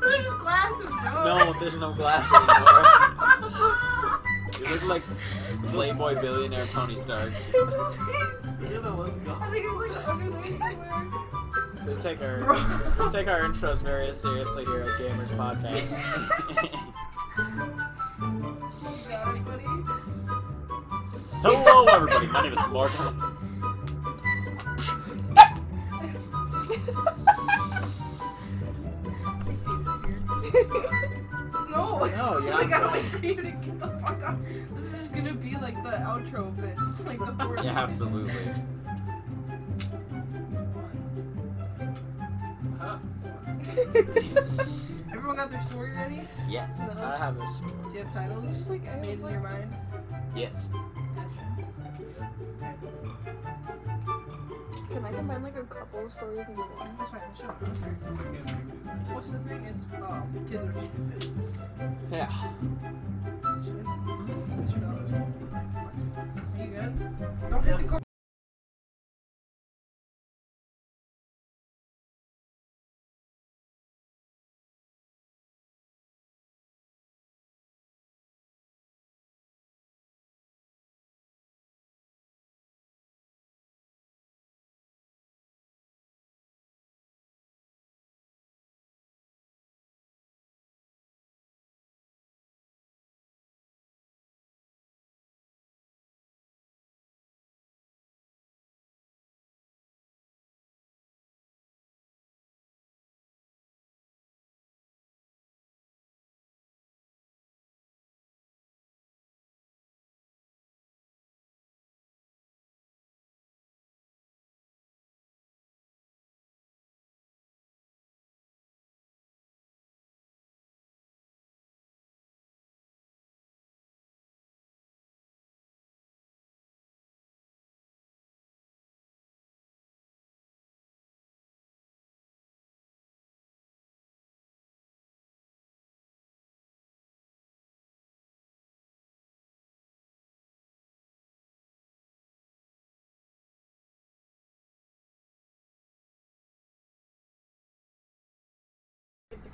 [0.00, 1.24] Those are glasses, bro.
[1.24, 4.04] No, there's no glass anymore.
[4.58, 5.02] You look like
[5.68, 7.32] Playboy billionaire Tony Stark.
[7.54, 9.38] Yeah, no, let's go.
[9.40, 11.06] I think it's like under there somewhere.
[11.86, 12.38] We take our
[12.98, 15.94] we take our intros very seriously here at Gamers Podcast.
[19.08, 19.64] Got anybody?
[21.40, 22.26] Hello, everybody.
[22.26, 23.22] My name is Morgan.
[32.38, 32.44] No.
[32.44, 32.92] No, you're I not gotta going.
[33.02, 34.38] wait for you to get the fuck up.
[34.76, 36.76] This is gonna be like the outro bit.
[36.92, 37.60] It's like the board.
[37.64, 38.32] Yeah, absolutely.
[45.12, 46.20] Everyone got their story ready?
[46.48, 46.80] Yes.
[46.98, 47.72] I have a story.
[47.90, 48.56] Do you have titles?
[48.56, 49.74] Just like I made in like- your mind?
[50.34, 50.68] Yes.
[54.98, 56.90] Can I combine like a couple of stories into one?
[56.98, 57.20] That's fine.
[57.36, 57.60] Shut up.
[57.60, 57.94] That's fine.
[59.14, 59.64] What's the thing?
[59.66, 61.30] Is oh, kids are stupid.
[62.10, 62.26] Yeah.
[64.58, 64.80] Mr.
[64.82, 65.12] Dollars.
[65.12, 65.97] Are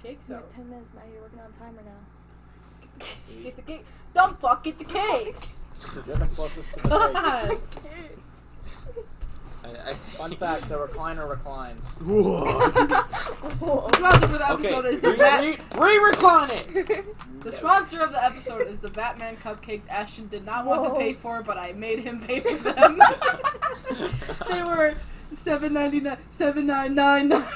[0.05, 0.43] cakes You out.
[0.43, 1.09] have ten minutes, Madi.
[1.13, 3.07] You're working on timer now.
[3.43, 3.85] Get the cake.
[4.15, 4.63] Don't fuck.
[4.65, 5.61] Get the cakes.
[6.07, 7.49] You're the closest to the God.
[7.51, 8.21] cakes.
[9.65, 11.97] I, I, Fun fact: the recliner reclines.
[11.99, 12.45] Whoa.
[12.45, 13.89] Whoa.
[13.89, 15.41] The sponsor for the okay, is the re- Bat.
[15.43, 17.07] re- re-recline it.
[17.41, 19.89] The sponsor of the episode is the Batman cupcakes.
[19.89, 23.01] Ashton did not want to pay for, but I made him pay for them.
[24.49, 24.95] they were
[25.33, 27.47] seven ninety nine, seven nine nine nine.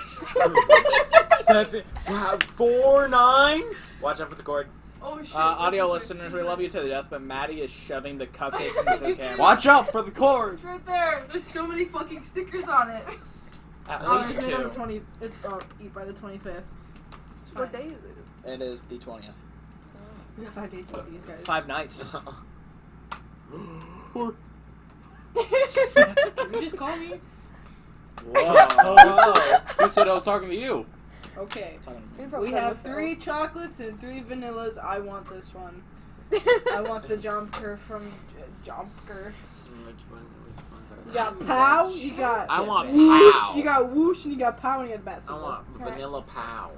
[1.48, 3.90] Seven, wow, four nines.
[4.00, 4.68] Watch out for the cord.
[5.02, 5.34] Oh shit.
[5.34, 8.18] Uh, audio that's listeners, right we love you to the death, but Madi is shoving
[8.18, 9.38] the cupcakes into the camera.
[9.38, 10.54] Watch out for the cord.
[10.56, 11.24] It's right there.
[11.28, 13.04] There's so many fucking stickers on it.
[13.88, 14.74] At Oh, least it's made on the two.
[14.74, 15.00] 20.
[15.22, 16.64] It's uh, eat by the twenty fifth.
[17.54, 18.50] What day is it?
[18.50, 19.42] It is the twentieth.
[20.36, 21.40] We got five days to eat these guys.
[21.44, 22.14] Five nights.
[24.14, 24.36] you
[26.60, 27.14] just call me.
[28.34, 29.32] Whoa.
[29.78, 30.84] Who said I was talking to you?
[31.38, 31.78] Okay.
[31.82, 32.30] Talking to You're me.
[32.30, 34.76] probably We have three chocolates and three vanillas.
[34.78, 35.82] I want this one.
[36.74, 38.04] I want the jumper from
[38.36, 39.32] J- Jumper.
[39.66, 40.26] Mm, which one?
[40.46, 41.88] Which ones are You got Pow.
[41.88, 43.34] You got I want Whoosh.
[43.34, 43.54] Pow.
[43.56, 45.42] You got Whoosh and you got Pow and you got Bat I symbol.
[45.42, 46.70] want vanilla pow.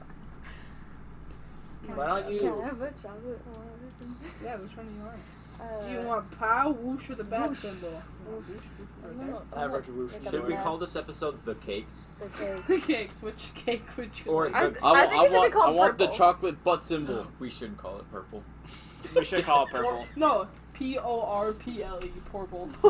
[1.94, 4.16] Why don't you- Can I have a chocolate one?
[4.42, 5.16] Yeah, which one do you want?
[5.60, 7.58] Uh, Do you want Pow, Whoosh, or the Bat Whoosh.
[7.58, 8.02] symbol?
[8.26, 8.58] Whoosh, whoosh,
[9.02, 9.26] right there.
[9.28, 10.12] no, Average roof.
[10.12, 12.04] like a Should we call this episode the cakes?
[12.18, 12.26] The
[12.68, 12.86] The cakes.
[12.86, 13.14] cakes.
[13.22, 14.56] Which cake would you Or like?
[14.56, 16.84] I, the- I, I, think it should want, be called I want the chocolate butt
[16.86, 17.26] symbol.
[17.38, 18.42] We should call it purple.
[19.14, 20.06] We should call it purple.
[20.16, 22.66] No, P O R P L E, Porple.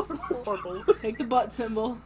[0.43, 0.83] Purple.
[1.01, 1.97] Take the butt symbol.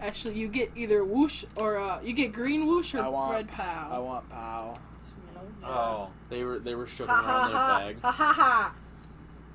[0.00, 3.48] Actually, you get either whoosh or uh, you get green whoosh or I want- red
[3.48, 3.88] pow.
[3.90, 4.76] I want pow.
[5.64, 8.00] Oh, they were they were shook Ha ha around their ha bag.
[8.00, 8.74] ha ha ha.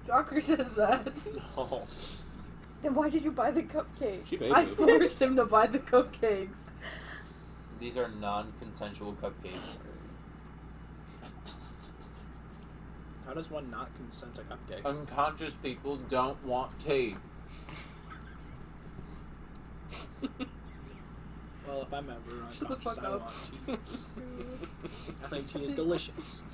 [0.08, 1.08] Joker says that.
[1.58, 1.84] Oh,
[2.82, 4.30] Then why did you buy the cupcakes?
[4.30, 4.52] Baby.
[4.54, 6.70] I forced him to buy the cupcakes.
[7.80, 9.78] These are non-consensual cupcakes.
[13.26, 14.86] How does one not consent to cupcake?
[14.86, 17.18] Unconscious people don't want tea.
[21.68, 22.20] well, if I'm ever
[22.58, 23.22] Shut the unconscious, fuck I up.
[23.22, 23.74] want tea.
[25.24, 26.44] I think tea is delicious.